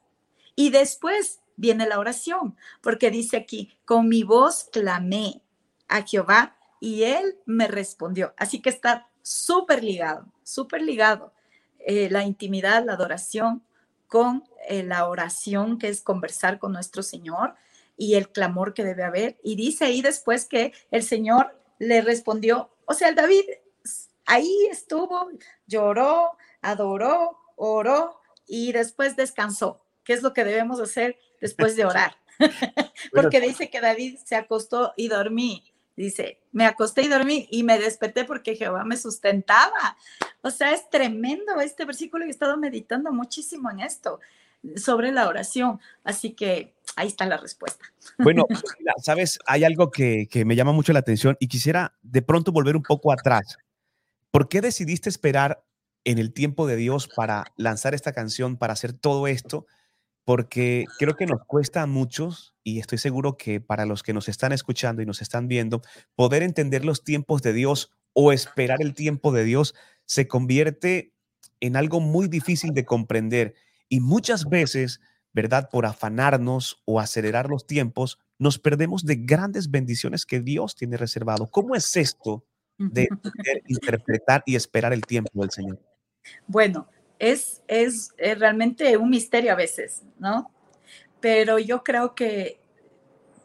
Y 0.56 0.70
después 0.70 1.40
viene 1.56 1.88
la 1.88 1.98
oración, 1.98 2.56
porque 2.82 3.10
dice 3.10 3.36
aquí, 3.36 3.76
con 3.84 4.08
mi 4.08 4.22
voz 4.22 4.70
clamé 4.72 5.42
a 5.88 6.04
Jehová 6.04 6.56
y 6.80 7.02
él 7.02 7.40
me 7.48 7.68
respondió. 7.68 8.36
Así 8.38 8.62
que 8.62 8.70
está 8.70 9.10
súper 9.24 9.84
ligado, 9.84 10.28
súper 10.44 10.84
ligado 10.84 11.34
eh, 11.80 12.12
la 12.12 12.24
intimidad, 12.24 12.86
la 12.86 12.94
adoración 12.94 13.64
con 14.08 14.44
eh, 14.70 14.84
la 14.84 15.08
oración, 15.08 15.80
que 15.80 15.90
es 15.90 16.04
conversar 16.04 16.60
con 16.60 16.74
nuestro 16.74 17.02
Señor 17.02 17.56
y 17.98 18.16
el 18.16 18.30
clamor 18.30 18.74
que 18.74 18.84
debe 18.84 19.04
haber. 19.04 19.38
Y 19.44 19.56
dice 19.56 19.86
ahí 19.86 20.02
después 20.02 20.46
que 20.46 20.74
el 20.92 21.04
Señor 21.04 21.60
le 21.80 22.02
respondió, 22.02 22.72
o 22.86 22.94
sea, 22.94 23.10
el 23.10 23.16
David 23.16 23.44
ahí 24.26 24.68
estuvo, 24.72 25.30
lloró, 25.68 26.38
adoró, 26.62 27.38
oró 27.56 28.20
y 28.48 28.72
después 28.72 29.16
descansó. 29.16 29.82
¿Qué 30.04 30.14
es 30.14 30.22
lo 30.22 30.34
que 30.34 30.44
debemos 30.44 30.80
hacer 30.80 31.18
después 31.42 31.76
de 31.76 31.86
orar? 31.86 32.18
porque 33.14 33.40
dice 33.40 33.70
que 33.70 33.82
David 33.82 34.20
se 34.24 34.36
acostó 34.36 34.94
y 34.98 35.08
dormí. 35.08 35.72
Dice, 35.96 36.42
me 36.52 36.66
acosté 36.66 37.04
y 37.04 37.08
dormí 37.08 37.48
y 37.50 37.64
me 37.64 37.80
desperté 37.80 38.26
porque 38.26 38.56
Jehová 38.56 38.84
me 38.84 38.98
sustentaba. 38.98 39.98
O 40.42 40.52
sea, 40.52 40.74
es 40.74 40.90
tremendo 40.90 41.60
este 41.62 41.86
versículo 41.86 42.26
y 42.26 42.28
he 42.28 42.32
estado 42.32 42.58
meditando 42.58 43.14
muchísimo 43.14 43.72
en 43.72 43.80
esto 43.80 44.20
sobre 44.76 45.12
la 45.12 45.28
oración. 45.28 45.80
Así 46.04 46.34
que 46.34 46.76
ahí 46.96 47.08
está 47.08 47.26
la 47.26 47.38
respuesta. 47.38 47.86
Bueno, 48.18 48.46
sabes, 49.04 49.40
hay 49.46 49.66
algo 49.66 49.92
que, 49.92 50.28
que, 50.30 50.46
me 50.46 50.56
llama 50.56 50.72
mucho 50.72 50.94
la 50.94 51.00
atención 51.00 51.36
y 51.40 51.48
quisiera 51.48 51.98
de 52.02 52.22
pronto 52.22 52.54
volver 52.54 52.78
un 52.78 52.84
poco 52.84 53.12
atrás. 53.12 53.58
¿Por 54.32 54.48
qué 54.48 54.62
decidiste 54.62 55.10
esperar 55.10 55.66
en 56.06 56.18
el 56.18 56.32
tiempo 56.32 56.66
de 56.66 56.78
Dios 56.78 57.10
para 57.14 57.46
lanzar 57.58 57.94
esta 57.94 58.14
canción, 58.14 58.56
para 58.56 58.72
hacer 58.72 58.94
todo 58.94 59.28
esto? 59.28 59.66
Porque 60.24 60.86
creo 60.98 61.16
que 61.16 61.26
nos 61.26 61.42
cuesta 61.46 61.82
a 61.82 61.88
muchos, 61.88 62.56
y 62.64 62.80
estoy 62.80 63.00
seguro 63.00 63.38
que 63.38 63.60
para 63.60 63.86
los 63.86 64.02
que 64.02 64.14
nos 64.14 64.30
están 64.30 64.54
escuchando 64.54 65.02
y 65.02 65.06
nos 65.06 65.22
están 65.22 65.48
viendo, 65.48 65.82
poder 66.16 66.42
entender 66.42 66.86
los 66.86 67.04
tiempos 67.04 67.42
de 67.42 67.52
Dios 67.52 67.92
o 68.14 68.32
esperar 68.32 68.82
el 68.82 68.94
tiempo 68.94 69.32
de 69.34 69.44
Dios 69.44 69.76
se 70.06 70.28
convierte 70.28 71.14
en 71.60 71.76
algo 71.76 72.00
muy 72.00 72.28
difícil 72.28 72.74
de 72.74 72.86
comprender. 72.86 73.56
Y 73.90 74.00
muchas 74.00 74.50
veces, 74.50 75.00
¿verdad? 75.34 75.70
Por 75.70 75.86
afanarnos 75.86 76.82
o 76.86 77.00
acelerar 77.00 77.50
los 77.50 77.68
tiempos, 77.68 78.20
nos 78.38 78.60
perdemos 78.60 79.06
de 79.06 79.16
grandes 79.16 79.72
bendiciones 79.72 80.26
que 80.26 80.40
Dios 80.40 80.76
tiene 80.76 80.98
reservado. 80.98 81.48
¿Cómo 81.48 81.76
es 81.76 81.96
esto 81.96 82.46
de 82.78 83.08
interpretar 83.68 84.44
y 84.46 84.56
esperar 84.56 84.94
el 84.94 85.06
tiempo 85.06 85.42
del 85.42 85.52
Señor? 85.52 85.80
Bueno, 86.48 86.88
es, 87.20 87.62
es, 87.68 88.14
realmente 88.18 88.98
un 88.98 89.10
misterio 89.10 89.54
a 89.54 89.56
veces, 89.56 90.04
¿no? 90.20 90.52
Pero 91.20 91.60
yo 91.60 91.84
creo 91.84 92.14
que 92.14 92.60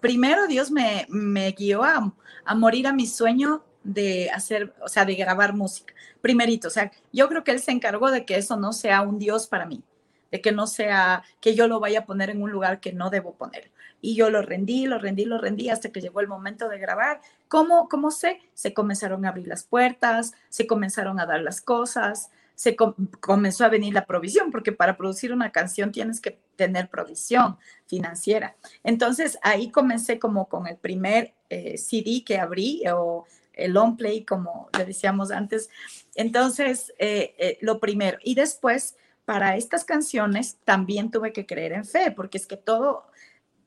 primero 0.00 0.46
Dios 0.46 0.70
me, 0.70 1.06
me 1.08 1.52
guió 1.52 1.84
a, 1.84 2.14
a 2.44 2.54
morir 2.54 2.86
a 2.86 2.92
mi 2.92 3.06
sueño 3.06 3.64
de 3.84 4.30
hacer, 4.30 4.74
o 4.82 4.88
sea, 4.88 5.04
de 5.04 5.14
grabar 5.14 5.54
música. 5.54 5.94
Primerito, 6.20 6.68
o 6.68 6.70
sea, 6.70 6.90
yo 7.12 7.28
creo 7.28 7.44
que 7.44 7.52
Él 7.52 7.60
se 7.60 7.70
encargó 7.70 8.10
de 8.10 8.24
que 8.24 8.36
eso 8.36 8.56
no 8.56 8.72
sea 8.72 9.02
un 9.02 9.18
Dios 9.18 9.46
para 9.46 9.66
mí 9.66 9.82
de 10.30 10.40
que 10.40 10.52
no 10.52 10.66
sea 10.66 11.22
que 11.40 11.54
yo 11.54 11.68
lo 11.68 11.80
vaya 11.80 12.00
a 12.00 12.04
poner 12.06 12.30
en 12.30 12.42
un 12.42 12.50
lugar 12.50 12.80
que 12.80 12.92
no 12.92 13.10
debo 13.10 13.34
poner. 13.34 13.70
Y 14.00 14.14
yo 14.14 14.30
lo 14.30 14.42
rendí, 14.42 14.86
lo 14.86 14.98
rendí, 14.98 15.24
lo 15.24 15.38
rendí 15.38 15.68
hasta 15.68 15.90
que 15.90 16.00
llegó 16.00 16.20
el 16.20 16.28
momento 16.28 16.68
de 16.68 16.78
grabar. 16.78 17.20
¿Cómo, 17.48 17.88
cómo 17.88 18.10
sé? 18.10 18.40
Se 18.54 18.72
comenzaron 18.72 19.26
a 19.26 19.30
abrir 19.30 19.46
las 19.46 19.64
puertas, 19.64 20.34
se 20.48 20.66
comenzaron 20.66 21.20
a 21.20 21.26
dar 21.26 21.42
las 21.42 21.60
cosas, 21.60 22.30
se 22.54 22.76
comenzó 22.76 23.64
a 23.64 23.68
venir 23.68 23.94
la 23.94 24.06
provisión, 24.06 24.50
porque 24.50 24.72
para 24.72 24.96
producir 24.96 25.32
una 25.32 25.50
canción 25.50 25.92
tienes 25.92 26.20
que 26.20 26.38
tener 26.56 26.88
provisión 26.88 27.56
financiera. 27.86 28.56
Entonces 28.84 29.38
ahí 29.42 29.70
comencé 29.70 30.18
como 30.18 30.48
con 30.48 30.66
el 30.66 30.76
primer 30.76 31.34
eh, 31.48 31.78
CD 31.78 32.22
que 32.24 32.38
abrí 32.38 32.82
o 32.92 33.26
el 33.54 33.72
long 33.72 33.96
play, 33.96 34.24
como 34.24 34.68
le 34.76 34.84
decíamos 34.84 35.30
antes. 35.30 35.70
Entonces, 36.14 36.92
eh, 36.98 37.34
eh, 37.38 37.58
lo 37.60 37.80
primero. 37.80 38.18
Y 38.22 38.34
después 38.34 38.96
para 39.24 39.56
estas 39.56 39.84
canciones 39.84 40.58
también 40.64 41.10
tuve 41.10 41.32
que 41.32 41.46
creer 41.46 41.72
en 41.72 41.84
fe, 41.84 42.10
porque 42.10 42.38
es 42.38 42.46
que 42.46 42.56
todo 42.56 43.04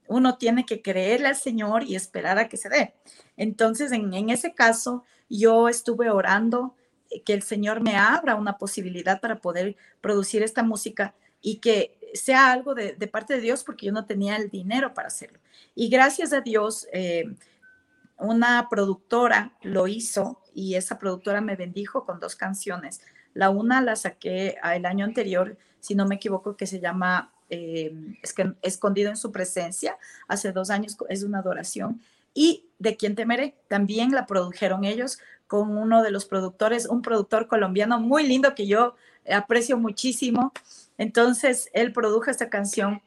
uno 0.08 0.38
tiene 0.38 0.66
que 0.66 0.82
creerle 0.82 1.28
al 1.28 1.36
Señor 1.36 1.84
y 1.84 1.96
esperar 1.96 2.38
a 2.38 2.50
que 2.50 2.58
se 2.58 2.70
dé. 2.70 2.94
Entonces, 3.38 3.92
en, 3.92 4.30
ese 4.30 4.54
caso, 4.54 5.06
yo 5.30 5.70
estuve 5.70 6.10
orando 6.10 6.76
que 7.26 7.34
el 7.34 7.44
Señor 7.44 7.82
me 7.82 7.96
abra 7.96 8.36
una 8.36 8.58
posibilidad 8.58 9.22
para 9.22 9.38
poder 9.38 9.76
producir 10.02 10.44
esta 10.44 10.64
música 10.64 11.16
y 11.42 11.58
que 11.58 11.98
sea 12.14 12.52
algo 12.52 12.76
de, 12.76 12.94
parte 13.08 13.36
de 13.36 13.42
Dios, 13.42 13.64
porque 13.64 13.88
yo 13.88 13.92
no 13.92 14.06
tenía 14.06 14.36
el 14.36 14.50
dinero 14.50 14.94
para 14.94 15.08
hacerlo. 15.08 15.40
Y 15.76 15.90
gracias 15.90 16.34
a 16.34 16.42
Dios, 16.42 16.88
eh, 16.92 17.26
una 18.18 18.68
productora 18.70 19.54
lo 19.62 19.88
hizo 19.88 20.42
y 20.54 20.76
esa 20.76 21.00
productora 21.00 21.42
me 21.42 21.56
bendijo 21.56 22.06
con 22.06 22.20
dos 22.20 22.36
canciones 22.36 23.02
la 23.34 23.50
una 23.50 23.82
la 23.82 23.96
saqué 23.96 24.58
el 24.76 24.86
año 24.86 25.06
anterior, 25.06 25.58
si 25.80 25.96
no 25.96 26.06
me 26.06 26.16
equivoco, 26.16 26.56
que 26.56 26.68
se 26.68 26.80
llama 26.80 27.32
eh, 27.50 27.94
Escondido 28.62 29.10
en 29.10 29.18
su 29.18 29.32
presencia. 29.32 29.98
Hace 30.28 30.52
dos 30.52 30.70
años 30.70 30.98
es 31.10 31.24
una 31.24 31.40
adoración. 31.40 32.02
Y 32.34 32.66
De 32.80 32.98
Quién 32.98 33.16
Temeré, 33.16 33.56
también 33.68 34.12
la 34.12 34.26
produjeron 34.26 34.86
ellos 34.86 35.20
con 35.48 35.78
uno 35.78 36.02
de 36.02 36.12
los 36.12 36.26
productores, 36.26 36.88
un 36.88 37.02
productor 37.02 37.48
colombiano 37.48 38.00
muy 38.00 38.26
lindo 38.26 38.56
que 38.56 38.66
yo 38.66 38.96
aprecio 39.32 39.78
muchísimo. 39.78 40.52
Entonces, 40.98 41.70
él 41.74 41.94
produjo 41.94 42.32
esta 42.32 42.50
canción, 42.50 43.02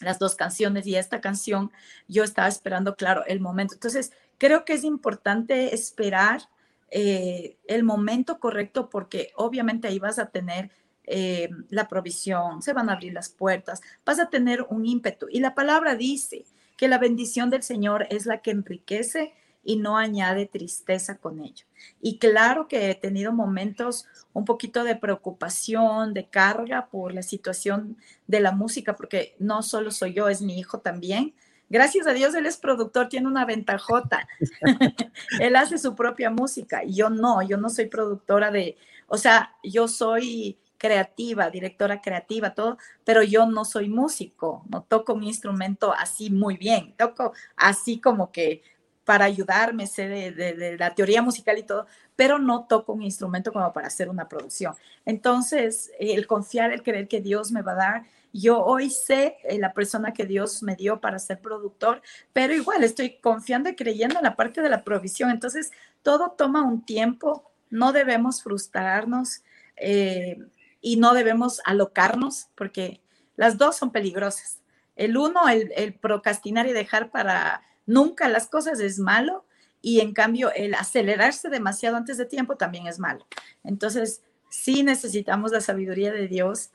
las 0.00 0.18
dos 0.18 0.34
canciones 0.34 0.86
y 0.86 0.96
esta 0.96 1.20
canción, 1.20 1.70
yo 2.08 2.24
estaba 2.24 2.48
esperando, 2.48 2.96
claro, 2.96 3.24
el 3.26 3.40
momento. 3.40 3.74
Entonces, 3.74 4.12
creo 4.38 4.64
que 4.64 4.72
es 4.72 4.84
importante 4.84 5.74
esperar 5.74 6.42
eh, 6.90 7.58
el 7.66 7.82
momento 7.82 8.38
correcto 8.38 8.88
porque 8.90 9.30
obviamente 9.36 9.88
ahí 9.88 9.98
vas 9.98 10.18
a 10.18 10.30
tener 10.30 10.70
eh, 11.04 11.50
la 11.68 11.86
provisión, 11.88 12.62
se 12.62 12.72
van 12.72 12.90
a 12.90 12.94
abrir 12.94 13.12
las 13.12 13.28
puertas, 13.28 13.80
vas 14.04 14.18
a 14.18 14.28
tener 14.28 14.66
un 14.68 14.86
ímpetu. 14.86 15.26
Y 15.30 15.40
la 15.40 15.54
palabra 15.54 15.94
dice 15.94 16.44
que 16.76 16.88
la 16.88 16.98
bendición 16.98 17.50
del 17.50 17.62
Señor 17.62 18.06
es 18.10 18.26
la 18.26 18.42
que 18.42 18.50
enriquece 18.50 19.32
y 19.66 19.76
no 19.76 19.98
añade 19.98 20.46
tristeza 20.46 21.18
con 21.18 21.40
ello. 21.40 21.66
Y 22.00 22.18
claro 22.18 22.68
que 22.68 22.90
he 22.90 22.94
tenido 22.94 23.32
momentos 23.32 24.06
un 24.32 24.44
poquito 24.44 24.84
de 24.84 24.96
preocupación, 24.96 26.14
de 26.14 26.28
carga 26.28 26.88
por 26.88 27.12
la 27.12 27.22
situación 27.22 27.96
de 28.26 28.40
la 28.40 28.52
música, 28.52 28.96
porque 28.96 29.34
no 29.38 29.62
solo 29.62 29.90
soy 29.90 30.14
yo, 30.14 30.28
es 30.28 30.40
mi 30.40 30.58
hijo 30.58 30.78
también. 30.78 31.34
Gracias 31.68 32.06
a 32.06 32.12
Dios 32.12 32.34
él 32.34 32.46
es 32.46 32.56
productor, 32.56 33.08
tiene 33.08 33.26
una 33.26 33.44
ventajota. 33.44 34.28
él 35.40 35.56
hace 35.56 35.78
su 35.78 35.94
propia 35.94 36.30
música 36.30 36.84
y 36.84 36.94
yo 36.94 37.10
no, 37.10 37.42
yo 37.42 37.56
no 37.56 37.70
soy 37.70 37.86
productora 37.86 38.50
de, 38.50 38.76
o 39.08 39.18
sea, 39.18 39.56
yo 39.62 39.88
soy 39.88 40.58
creativa, 40.78 41.50
directora 41.50 42.00
creativa, 42.00 42.54
todo, 42.54 42.78
pero 43.04 43.22
yo 43.22 43.46
no 43.46 43.64
soy 43.64 43.88
músico, 43.88 44.64
no 44.68 44.82
toco 44.82 45.14
un 45.14 45.24
instrumento 45.24 45.92
así 45.92 46.30
muy 46.30 46.56
bien, 46.56 46.94
toco 46.96 47.32
así 47.56 48.00
como 48.00 48.30
que 48.30 48.62
para 49.04 49.24
ayudarme, 49.24 49.86
sé 49.86 50.08
de, 50.08 50.32
de, 50.32 50.76
la 50.76 50.94
teoría 50.94 51.22
musical 51.22 51.58
y 51.58 51.62
todo, 51.62 51.86
pero 52.16 52.40
no 52.40 52.66
toco 52.68 52.92
un 52.92 53.02
instrumento 53.02 53.52
como 53.52 53.72
para 53.72 53.86
hacer 53.86 54.08
una 54.08 54.28
producción. 54.28 54.74
Entonces, 55.04 55.92
el 56.00 56.26
confiar, 56.26 56.72
el 56.72 56.82
creer 56.82 57.06
que 57.06 57.20
Dios 57.20 57.52
me 57.52 57.62
va 57.62 57.72
a 57.72 57.76
dar 57.76 58.02
yo 58.32 58.64
hoy 58.64 58.90
sé 58.90 59.36
eh, 59.44 59.58
la 59.58 59.72
persona 59.72 60.12
que 60.12 60.26
Dios 60.26 60.62
me 60.62 60.76
dio 60.76 61.00
para 61.00 61.18
ser 61.18 61.40
productor, 61.40 62.02
pero 62.32 62.54
igual 62.54 62.84
estoy 62.84 63.18
confiando 63.18 63.68
y 63.68 63.76
creyendo 63.76 64.18
en 64.18 64.24
la 64.24 64.36
parte 64.36 64.62
de 64.62 64.68
la 64.68 64.84
provisión. 64.84 65.30
Entonces, 65.30 65.70
todo 66.02 66.32
toma 66.32 66.62
un 66.62 66.84
tiempo, 66.84 67.50
no 67.70 67.92
debemos 67.92 68.42
frustrarnos 68.42 69.42
eh, 69.76 70.38
y 70.80 70.96
no 70.96 71.14
debemos 71.14 71.60
alocarnos 71.64 72.48
porque 72.54 73.00
las 73.36 73.58
dos 73.58 73.76
son 73.76 73.90
peligrosas. 73.90 74.60
El 74.96 75.16
uno, 75.16 75.48
el, 75.48 75.72
el 75.76 75.94
procrastinar 75.94 76.66
y 76.66 76.72
dejar 76.72 77.10
para 77.10 77.62
nunca 77.86 78.28
las 78.28 78.48
cosas 78.48 78.80
es 78.80 78.98
malo 78.98 79.44
y 79.82 80.00
en 80.00 80.12
cambio 80.12 80.52
el 80.54 80.74
acelerarse 80.74 81.48
demasiado 81.48 81.96
antes 81.96 82.18
de 82.18 82.26
tiempo 82.26 82.56
también 82.56 82.86
es 82.86 82.98
malo. 82.98 83.26
Entonces, 83.62 84.22
sí 84.48 84.82
necesitamos 84.82 85.52
la 85.52 85.60
sabiduría 85.60 86.12
de 86.12 86.28
Dios 86.28 86.70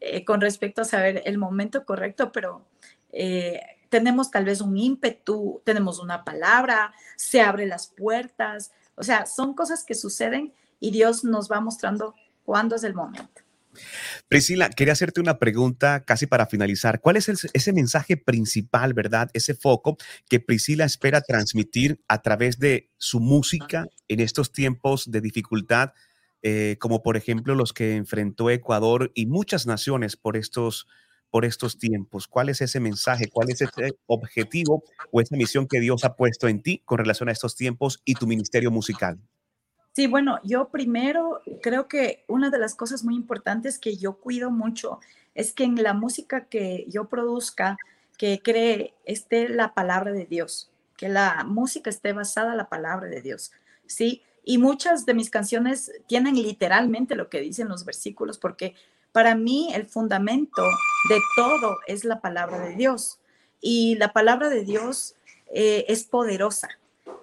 eh, 0.00 0.24
con 0.24 0.40
respecto 0.40 0.82
a 0.82 0.84
saber 0.84 1.22
el 1.24 1.38
momento 1.38 1.84
correcto, 1.84 2.32
pero 2.32 2.66
eh, 3.12 3.60
tenemos 3.88 4.30
tal 4.30 4.44
vez 4.44 4.60
un 4.60 4.76
ímpetu, 4.76 5.62
tenemos 5.64 5.98
una 5.98 6.24
palabra, 6.24 6.92
se 7.16 7.40
abren 7.40 7.68
las 7.68 7.88
puertas, 7.88 8.72
o 8.94 9.02
sea, 9.02 9.26
son 9.26 9.54
cosas 9.54 9.84
que 9.84 9.94
suceden 9.94 10.52
y 10.80 10.90
Dios 10.90 11.24
nos 11.24 11.50
va 11.50 11.60
mostrando 11.60 12.14
cuándo 12.44 12.76
es 12.76 12.84
el 12.84 12.94
momento. 12.94 13.42
Priscila, 14.28 14.70
quería 14.70 14.94
hacerte 14.94 15.20
una 15.20 15.38
pregunta 15.38 16.04
casi 16.04 16.26
para 16.26 16.46
finalizar. 16.46 17.00
¿Cuál 17.00 17.16
es 17.16 17.28
ese 17.28 17.72
mensaje 17.72 18.16
principal, 18.16 18.94
verdad? 18.94 19.30
Ese 19.34 19.54
foco 19.54 19.96
que 20.28 20.40
Priscila 20.40 20.84
espera 20.84 21.20
transmitir 21.20 22.00
a 22.08 22.22
través 22.22 22.58
de 22.58 22.90
su 22.96 23.20
música 23.20 23.86
en 24.08 24.20
estos 24.20 24.52
tiempos 24.52 25.10
de 25.10 25.20
dificultad 25.20 25.92
eh, 26.42 26.76
como 26.78 27.02
por 27.02 27.16
ejemplo 27.16 27.54
los 27.54 27.72
que 27.72 27.96
enfrentó 27.96 28.50
Ecuador 28.50 29.10
y 29.14 29.26
muchas 29.26 29.66
naciones 29.66 30.16
por 30.16 30.36
estos, 30.36 30.86
por 31.30 31.44
estos 31.44 31.78
tiempos. 31.78 32.28
¿Cuál 32.28 32.48
es 32.48 32.60
ese 32.60 32.80
mensaje? 32.80 33.28
¿Cuál 33.32 33.50
es 33.50 33.60
ese 33.60 33.92
objetivo 34.06 34.84
o 35.10 35.20
esa 35.20 35.36
misión 35.36 35.66
que 35.66 35.80
Dios 35.80 36.04
ha 36.04 36.14
puesto 36.14 36.48
en 36.48 36.62
ti 36.62 36.82
con 36.84 36.98
relación 36.98 37.28
a 37.28 37.32
estos 37.32 37.56
tiempos 37.56 38.00
y 38.04 38.14
tu 38.14 38.26
ministerio 38.26 38.70
musical? 38.70 39.18
Sí, 39.96 40.06
bueno, 40.06 40.40
yo 40.44 40.68
primero 40.68 41.40
creo 41.62 41.88
que 41.88 42.22
una 42.28 42.50
de 42.50 42.58
las 42.58 42.74
cosas 42.74 43.02
muy 43.02 43.14
importantes 43.14 43.78
que 43.78 43.96
yo 43.96 44.18
cuido 44.20 44.50
mucho 44.50 45.00
es 45.34 45.54
que 45.54 45.64
en 45.64 45.82
la 45.82 45.94
música 45.94 46.44
que 46.44 46.84
yo 46.88 47.08
produzca, 47.08 47.78
que 48.18 48.40
cree, 48.42 48.92
esté 49.06 49.48
la 49.48 49.72
palabra 49.72 50.12
de 50.12 50.26
Dios, 50.26 50.70
que 50.98 51.08
la 51.08 51.44
música 51.44 51.88
esté 51.88 52.12
basada 52.12 52.50
en 52.50 52.58
la 52.58 52.68
palabra 52.68 53.08
de 53.08 53.22
Dios, 53.22 53.52
¿sí? 53.86 54.22
Y 54.48 54.58
muchas 54.58 55.04
de 55.06 55.12
mis 55.12 55.28
canciones 55.28 55.90
tienen 56.06 56.36
literalmente 56.36 57.16
lo 57.16 57.28
que 57.28 57.40
dicen 57.40 57.68
los 57.68 57.84
versículos, 57.84 58.38
porque 58.38 58.76
para 59.10 59.34
mí 59.34 59.70
el 59.74 59.86
fundamento 59.86 60.62
de 61.08 61.18
todo 61.34 61.78
es 61.88 62.04
la 62.04 62.20
palabra 62.20 62.60
de 62.60 62.76
Dios. 62.76 63.18
Y 63.60 63.96
la 63.96 64.12
palabra 64.12 64.48
de 64.48 64.62
Dios 64.62 65.16
eh, 65.52 65.84
es 65.88 66.04
poderosa. 66.04 66.68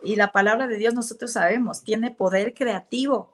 Y 0.03 0.17
la 0.17 0.33
palabra 0.33 0.67
de 0.67 0.75
Dios 0.75 0.93
nosotros 0.93 1.31
sabemos, 1.31 1.81
tiene 1.81 2.11
poder 2.11 2.53
creativo 2.53 3.33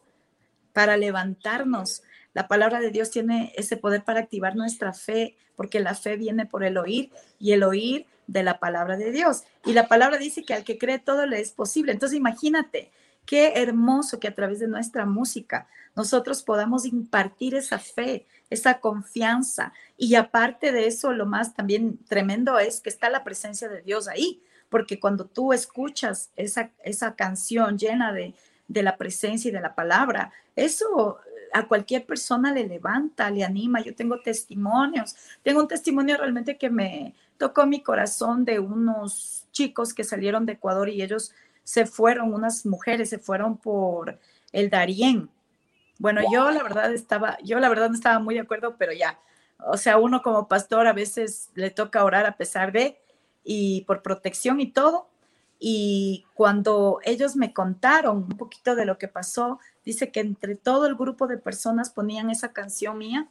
para 0.71 0.95
levantarnos. 0.95 2.03
La 2.35 2.47
palabra 2.47 2.79
de 2.81 2.91
Dios 2.91 3.09
tiene 3.09 3.53
ese 3.55 3.75
poder 3.75 4.03
para 4.03 4.19
activar 4.19 4.55
nuestra 4.55 4.93
fe, 4.93 5.35
porque 5.55 5.79
la 5.79 5.95
fe 5.95 6.15
viene 6.15 6.45
por 6.45 6.63
el 6.63 6.77
oír 6.77 7.09
y 7.39 7.53
el 7.53 7.63
oír 7.63 8.05
de 8.27 8.43
la 8.43 8.59
palabra 8.59 8.97
de 8.97 9.11
Dios. 9.11 9.45
Y 9.65 9.73
la 9.73 9.87
palabra 9.87 10.19
dice 10.19 10.43
que 10.43 10.53
al 10.53 10.63
que 10.63 10.77
cree 10.77 10.99
todo 10.99 11.25
le 11.25 11.39
es 11.39 11.53
posible. 11.53 11.91
Entonces 11.91 12.15
imagínate, 12.15 12.91
qué 13.25 13.53
hermoso 13.55 14.19
que 14.19 14.27
a 14.27 14.35
través 14.35 14.59
de 14.59 14.67
nuestra 14.67 15.05
música 15.05 15.67
nosotros 15.95 16.43
podamos 16.43 16.85
impartir 16.85 17.55
esa 17.55 17.77
fe, 17.79 18.25
esa 18.49 18.79
confianza. 18.79 19.73
Y 19.97 20.15
aparte 20.15 20.71
de 20.71 20.87
eso, 20.87 21.13
lo 21.13 21.25
más 21.25 21.53
también 21.53 21.99
tremendo 22.07 22.57
es 22.57 22.81
que 22.81 22.89
está 22.89 23.09
la 23.09 23.23
presencia 23.23 23.67
de 23.67 23.81
Dios 23.81 24.07
ahí, 24.07 24.41
porque 24.69 24.99
cuando 24.99 25.25
tú 25.25 25.53
escuchas 25.53 26.31
esa, 26.35 26.71
esa 26.83 27.15
canción 27.15 27.77
llena 27.77 28.13
de, 28.13 28.33
de 28.67 28.83
la 28.83 28.97
presencia 28.97 29.49
y 29.49 29.51
de 29.51 29.61
la 29.61 29.75
palabra, 29.75 30.31
eso 30.55 31.19
a 31.53 31.67
cualquier 31.67 32.05
persona 32.05 32.53
le 32.53 32.67
levanta, 32.67 33.29
le 33.29 33.43
anima. 33.43 33.81
Yo 33.81 33.95
tengo 33.95 34.21
testimonios. 34.21 35.15
Tengo 35.43 35.61
un 35.61 35.67
testimonio 35.67 36.17
realmente 36.17 36.57
que 36.57 36.69
me 36.69 37.15
tocó 37.37 37.65
mi 37.65 37.81
corazón 37.81 38.45
de 38.45 38.59
unos 38.59 39.45
chicos 39.51 39.93
que 39.93 40.03
salieron 40.03 40.45
de 40.45 40.53
Ecuador 40.53 40.89
y 40.89 41.01
ellos 41.01 41.33
se 41.69 41.85
fueron, 41.85 42.33
unas 42.33 42.65
mujeres 42.65 43.11
se 43.11 43.19
fueron 43.19 43.55
por 43.55 44.17
el 44.51 44.71
Darién. 44.71 45.29
Bueno, 45.99 46.21
yo 46.33 46.49
la 46.49 46.63
verdad 46.63 46.91
estaba, 46.91 47.37
yo 47.43 47.59
la 47.59 47.69
verdad 47.69 47.89
no 47.89 47.93
estaba 47.93 48.17
muy 48.17 48.33
de 48.33 48.41
acuerdo, 48.41 48.75
pero 48.75 48.91
ya, 48.91 49.19
o 49.59 49.77
sea, 49.77 49.99
uno 49.99 50.23
como 50.23 50.47
pastor 50.47 50.87
a 50.87 50.93
veces 50.93 51.51
le 51.53 51.69
toca 51.69 52.03
orar 52.03 52.25
a 52.25 52.37
pesar 52.37 52.71
de, 52.71 52.97
y 53.43 53.81
por 53.81 54.01
protección 54.01 54.59
y 54.59 54.71
todo. 54.71 55.09
Y 55.59 56.25
cuando 56.33 57.01
ellos 57.03 57.35
me 57.35 57.53
contaron 57.53 58.17
un 58.17 58.37
poquito 58.37 58.73
de 58.73 58.85
lo 58.85 58.97
que 58.97 59.07
pasó, 59.07 59.59
dice 59.85 60.11
que 60.11 60.21
entre 60.21 60.55
todo 60.55 60.87
el 60.87 60.95
grupo 60.95 61.27
de 61.27 61.37
personas 61.37 61.91
ponían 61.91 62.31
esa 62.31 62.51
canción 62.51 62.97
mía, 62.97 63.29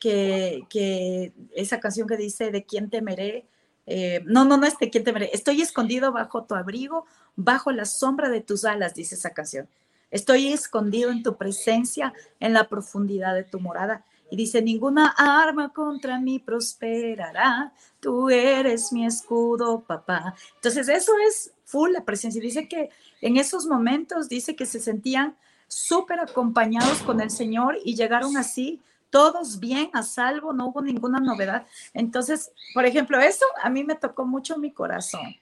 que, 0.00 0.64
que 0.70 1.34
esa 1.54 1.80
canción 1.80 2.08
que 2.08 2.16
dice, 2.16 2.50
¿de 2.50 2.64
quién 2.64 2.88
temeré? 2.88 3.46
Eh, 3.86 4.22
no, 4.26 4.44
no, 4.44 4.56
no 4.56 4.66
es 4.66 4.78
de 4.78 4.90
quién 4.90 5.04
temeré. 5.04 5.30
Estoy 5.32 5.60
escondido 5.62 6.12
bajo 6.12 6.44
tu 6.44 6.54
abrigo, 6.54 7.06
bajo 7.36 7.72
la 7.72 7.84
sombra 7.84 8.28
de 8.28 8.40
tus 8.40 8.64
alas, 8.64 8.94
dice 8.94 9.14
esa 9.14 9.30
canción. 9.30 9.68
Estoy 10.10 10.52
escondido 10.52 11.10
en 11.10 11.22
tu 11.22 11.36
presencia, 11.36 12.12
en 12.38 12.52
la 12.52 12.68
profundidad 12.68 13.34
de 13.34 13.44
tu 13.44 13.58
morada. 13.58 14.04
Y 14.30 14.36
dice, 14.36 14.62
ninguna 14.62 15.08
arma 15.16 15.72
contra 15.72 16.18
mí 16.18 16.38
prosperará. 16.38 17.72
Tú 18.00 18.30
eres 18.30 18.92
mi 18.92 19.06
escudo, 19.06 19.80
papá. 19.80 20.34
Entonces, 20.56 20.88
eso 20.88 21.12
es 21.26 21.52
full 21.64 21.92
la 21.92 22.04
presencia. 22.04 22.40
Dice 22.40 22.68
que 22.68 22.90
en 23.20 23.36
esos 23.36 23.66
momentos, 23.66 24.28
dice 24.28 24.56
que 24.56 24.66
se 24.66 24.80
sentían 24.80 25.36
súper 25.68 26.20
acompañados 26.20 27.02
con 27.02 27.20
el 27.20 27.30
Señor 27.30 27.78
y 27.84 27.96
llegaron 27.96 28.36
así, 28.36 28.80
todos 29.14 29.60
bien, 29.60 29.90
a 29.92 30.02
salvo, 30.02 30.52
no 30.52 30.66
hubo 30.66 30.82
ninguna 30.82 31.20
novedad. 31.20 31.68
Entonces, 31.92 32.50
por 32.74 32.84
ejemplo, 32.84 33.20
eso 33.20 33.46
a 33.62 33.70
mí 33.70 33.84
me 33.84 33.94
tocó 33.94 34.26
mucho 34.26 34.58
mi 34.58 34.72
corazón. 34.72 35.36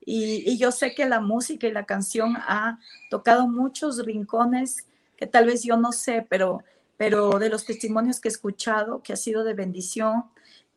Y, 0.00 0.56
yo 0.56 0.72
sé 0.72 0.94
que 0.94 1.04
la 1.04 1.20
música 1.20 1.66
y 1.66 1.72
la 1.72 1.84
canción 1.84 2.38
ha 2.38 2.78
tocado 3.10 3.46
muchos 3.46 4.02
rincones 4.02 4.86
que 5.14 5.26
tal 5.26 5.44
vez 5.44 5.62
yo 5.62 5.76
no 5.76 5.92
sé, 5.92 6.26
pero, 6.26 6.62
pero 6.96 7.38
de 7.38 7.50
los 7.50 7.66
testimonios 7.66 8.18
que 8.18 8.28
he 8.28 8.32
escuchado, 8.32 9.02
que 9.02 9.12
ha 9.12 9.16
sido 9.16 9.44
de 9.44 9.52
bendición, 9.52 10.24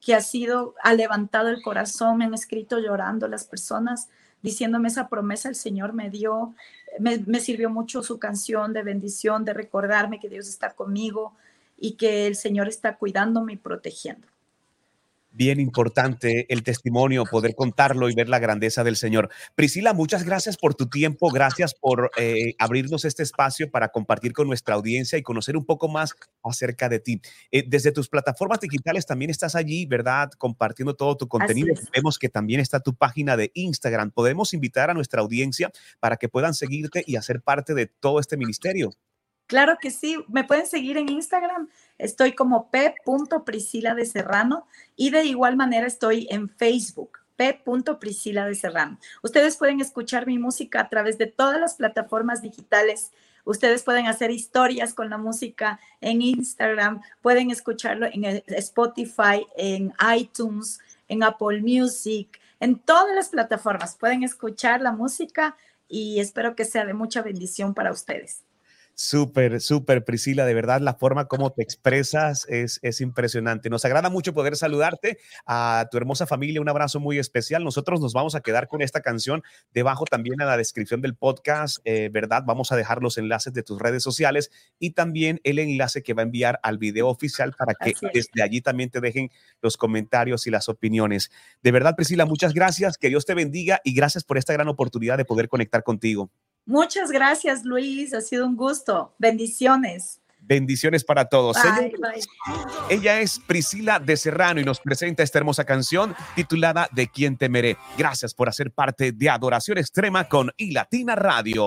que 0.02 0.14
ha 0.14 0.20
sido, 0.20 0.76
ha 0.84 0.94
levantado 0.94 1.48
el 1.48 1.62
corazón, 1.62 2.18
me 2.18 2.26
han 2.26 2.34
escrito 2.34 2.80
llorando 2.80 3.30
las 3.30 3.46
personas, 3.46 4.10
diciéndome 4.42 4.90
esa 4.90 5.08
promesa 5.08 5.48
el 5.48 5.56
Señor 5.56 5.94
me 5.94 6.10
dio, 6.10 6.54
me, 7.00 7.18
me 7.20 7.40
sirvió 7.40 7.70
mucho 7.70 8.04
su 8.04 8.20
canción 8.20 8.74
de 8.74 8.84
bendición, 8.84 9.46
de 9.46 9.54
recordarme 9.54 10.20
que 10.20 10.28
Dios 10.28 10.50
está 10.50 10.72
conmigo 10.72 11.34
y 11.78 11.98
que 11.98 12.28
el 12.28 12.36
Señor 12.36 12.68
está 12.68 12.98
cuidándome 12.98 13.54
y 13.54 13.58
protegiendo 13.58 14.28
bien 15.36 15.60
importante 15.60 16.46
el 16.52 16.64
testimonio, 16.64 17.26
poder 17.26 17.56
contarlo 17.56 18.10
y 18.10 18.16
ver 18.16 18.30
la 18.30 18.40
grandeza 18.40 18.84
del 18.84 18.96
Señor. 18.96 19.30
Priscila, 19.54 19.94
muchas 19.94 20.24
gracias 20.24 20.58
por 20.58 20.76
tu 20.76 20.88
tiempo, 20.88 21.30
gracias 21.30 21.74
por 21.76 22.12
eh, 22.18 22.56
abrirnos 22.58 23.06
este 23.06 23.24
espacio 23.24 23.70
para 23.70 23.90
compartir 23.90 24.32
con 24.32 24.48
nuestra 24.48 24.76
audiencia 24.76 25.18
y 25.18 25.24
conocer 25.24 25.58
un 25.58 25.66
poco 25.66 25.90
más 25.90 26.16
acerca 26.44 26.90
de 26.90 27.00
ti. 27.00 27.22
Eh, 27.52 27.66
desde 27.68 27.92
tus 27.92 28.08
plataformas 28.08 28.62
digitales 28.62 29.06
también 29.06 29.30
estás 29.30 29.56
allí, 29.56 29.86
¿verdad? 29.86 30.32
Compartiendo 30.38 30.96
todo 30.96 31.18
tu 31.18 31.28
contenido. 31.28 31.76
Vemos 31.94 32.18
que 32.18 32.30
también 32.30 32.62
está 32.62 32.80
tu 32.80 32.96
página 32.96 33.36
de 33.36 33.52
Instagram. 33.54 34.12
Podemos 34.12 34.54
invitar 34.54 34.90
a 34.90 34.94
nuestra 34.94 35.22
audiencia 35.22 35.72
para 36.00 36.16
que 36.16 36.30
puedan 36.30 36.54
seguirte 36.54 37.04
y 37.06 37.18
hacer 37.18 37.42
parte 37.42 37.74
de 37.74 37.88
todo 37.88 38.20
este 38.20 38.38
ministerio. 38.38 38.92
Claro 39.48 39.78
que 39.80 39.92
sí, 39.92 40.18
me 40.28 40.44
pueden 40.44 40.66
seguir 40.66 40.98
en 40.98 41.08
Instagram, 41.08 41.70
estoy 42.00 42.34
como 42.34 42.72
p.priscila 42.72 43.94
de 43.94 44.06
Serrano 44.08 44.66
y 44.96 45.12
de 45.12 45.24
igual 45.26 45.56
manera 45.56 45.86
estoy 45.86 46.28
en 46.32 46.50
Facebook, 46.50 47.20
p.priscila 47.36 48.48
de 48.48 48.56
Serrano. 48.56 48.98
Ustedes 49.22 49.58
pueden 49.58 49.82
escuchar 49.82 50.26
mi 50.26 50.40
música 50.40 50.82
a 50.82 50.90
través 50.90 51.20
de 51.20 51.28
todas 51.28 51.60
las 51.60 51.76
plataformas 51.76 52.42
digitales. 52.42 53.12
Ustedes 53.44 53.84
pueden 53.84 54.08
hacer 54.08 54.32
historias 54.32 54.96
con 54.96 55.12
la 55.12 55.20
música 55.20 55.80
en 56.02 56.24
Instagram, 56.24 57.02
pueden 57.22 57.52
escucharlo 57.52 58.08
en 58.08 58.26
Spotify, 58.48 59.46
en 59.56 59.94
iTunes, 60.18 60.80
en 61.08 61.22
Apple 61.22 61.62
Music, 61.62 62.40
en 62.60 62.80
todas 62.80 63.14
las 63.16 63.30
plataformas. 63.30 63.96
Pueden 63.96 64.24
escuchar 64.24 64.82
la 64.82 64.92
música 64.92 65.56
y 65.88 66.20
espero 66.20 66.56
que 66.56 66.66
sea 66.66 66.84
de 66.84 66.96
mucha 66.96 67.22
bendición 67.22 67.76
para 67.76 67.92
ustedes. 67.92 68.42
Súper, 68.98 69.60
súper, 69.60 70.06
Priscila, 70.06 70.46
de 70.46 70.54
verdad, 70.54 70.80
la 70.80 70.94
forma 70.94 71.26
como 71.26 71.52
te 71.52 71.62
expresas 71.62 72.48
es, 72.48 72.80
es 72.82 73.02
impresionante. 73.02 73.70
Nos 73.70 73.84
agrada 73.84 74.10
mucho 74.10 74.34
poder 74.34 74.56
saludarte 74.56 75.18
a 75.46 75.90
tu 75.92 75.98
hermosa 75.98 76.26
familia, 76.26 76.62
un 76.62 76.70
abrazo 76.70 77.02
muy 77.02 77.20
especial. 77.20 77.66
Nosotros 77.66 78.00
nos 78.00 78.14
vamos 78.14 78.36
a 78.36 78.40
quedar 78.40 78.70
con 78.70 78.82
esta 78.82 79.02
canción 79.02 79.44
debajo 79.74 80.06
también 80.06 80.40
en 80.40 80.48
la 80.48 80.56
descripción 80.56 81.02
del 81.02 81.14
podcast, 81.14 81.80
eh, 81.84 82.10
¿verdad? 82.10 82.44
Vamos 82.46 82.72
a 82.72 82.78
dejar 82.78 83.02
los 83.02 83.18
enlaces 83.18 83.52
de 83.52 83.64
tus 83.64 83.82
redes 83.82 84.02
sociales 84.02 84.50
y 84.80 84.92
también 84.92 85.42
el 85.44 85.60
enlace 85.60 86.02
que 86.02 86.14
va 86.14 86.22
a 86.22 86.26
enviar 86.26 86.62
al 86.64 86.78
video 86.78 87.10
oficial 87.10 87.52
para 87.52 87.74
que 87.74 87.94
desde 88.14 88.44
allí 88.44 88.62
también 88.62 88.92
te 88.92 89.02
dejen 89.02 89.30
los 89.62 89.76
comentarios 89.76 90.48
y 90.48 90.52
las 90.52 90.70
opiniones. 90.70 91.32
De 91.62 91.72
verdad, 91.74 91.98
Priscila, 91.98 92.26
muchas 92.26 92.54
gracias, 92.54 92.98
que 92.98 93.10
Dios 93.10 93.26
te 93.26 93.34
bendiga 93.34 93.82
y 93.84 93.94
gracias 93.94 94.24
por 94.24 94.38
esta 94.38 94.54
gran 94.54 94.70
oportunidad 94.70 95.18
de 95.18 95.26
poder 95.26 95.50
conectar 95.50 95.84
contigo. 95.84 96.32
Muchas 96.66 97.12
gracias, 97.12 97.64
Luis. 97.64 98.14
Ha 98.14 98.22
sido 98.22 98.46
un 98.46 98.56
gusto. 98.56 99.14
Bendiciones. 99.20 100.22
Bendiciones 100.48 101.04
para 101.04 101.26
todos. 101.26 101.58
Ella 102.90 103.20
es 103.20 103.40
Priscila 103.40 104.00
de 104.00 104.16
Serrano 104.16 104.60
y 104.60 104.64
nos 104.64 104.80
presenta 104.80 105.24
esta 105.24 105.40
hermosa 105.40 105.66
canción 105.66 106.16
titulada 106.36 106.88
De 106.92 107.08
quién 107.08 107.38
temeré. 107.38 107.78
Gracias 107.98 108.34
por 108.36 108.48
hacer 108.48 108.72
parte 108.72 109.12
de 109.12 109.30
Adoración 109.30 109.80
Extrema 109.80 110.28
con 110.28 110.52
iLatina 110.58 111.16
Radio. 111.16 111.66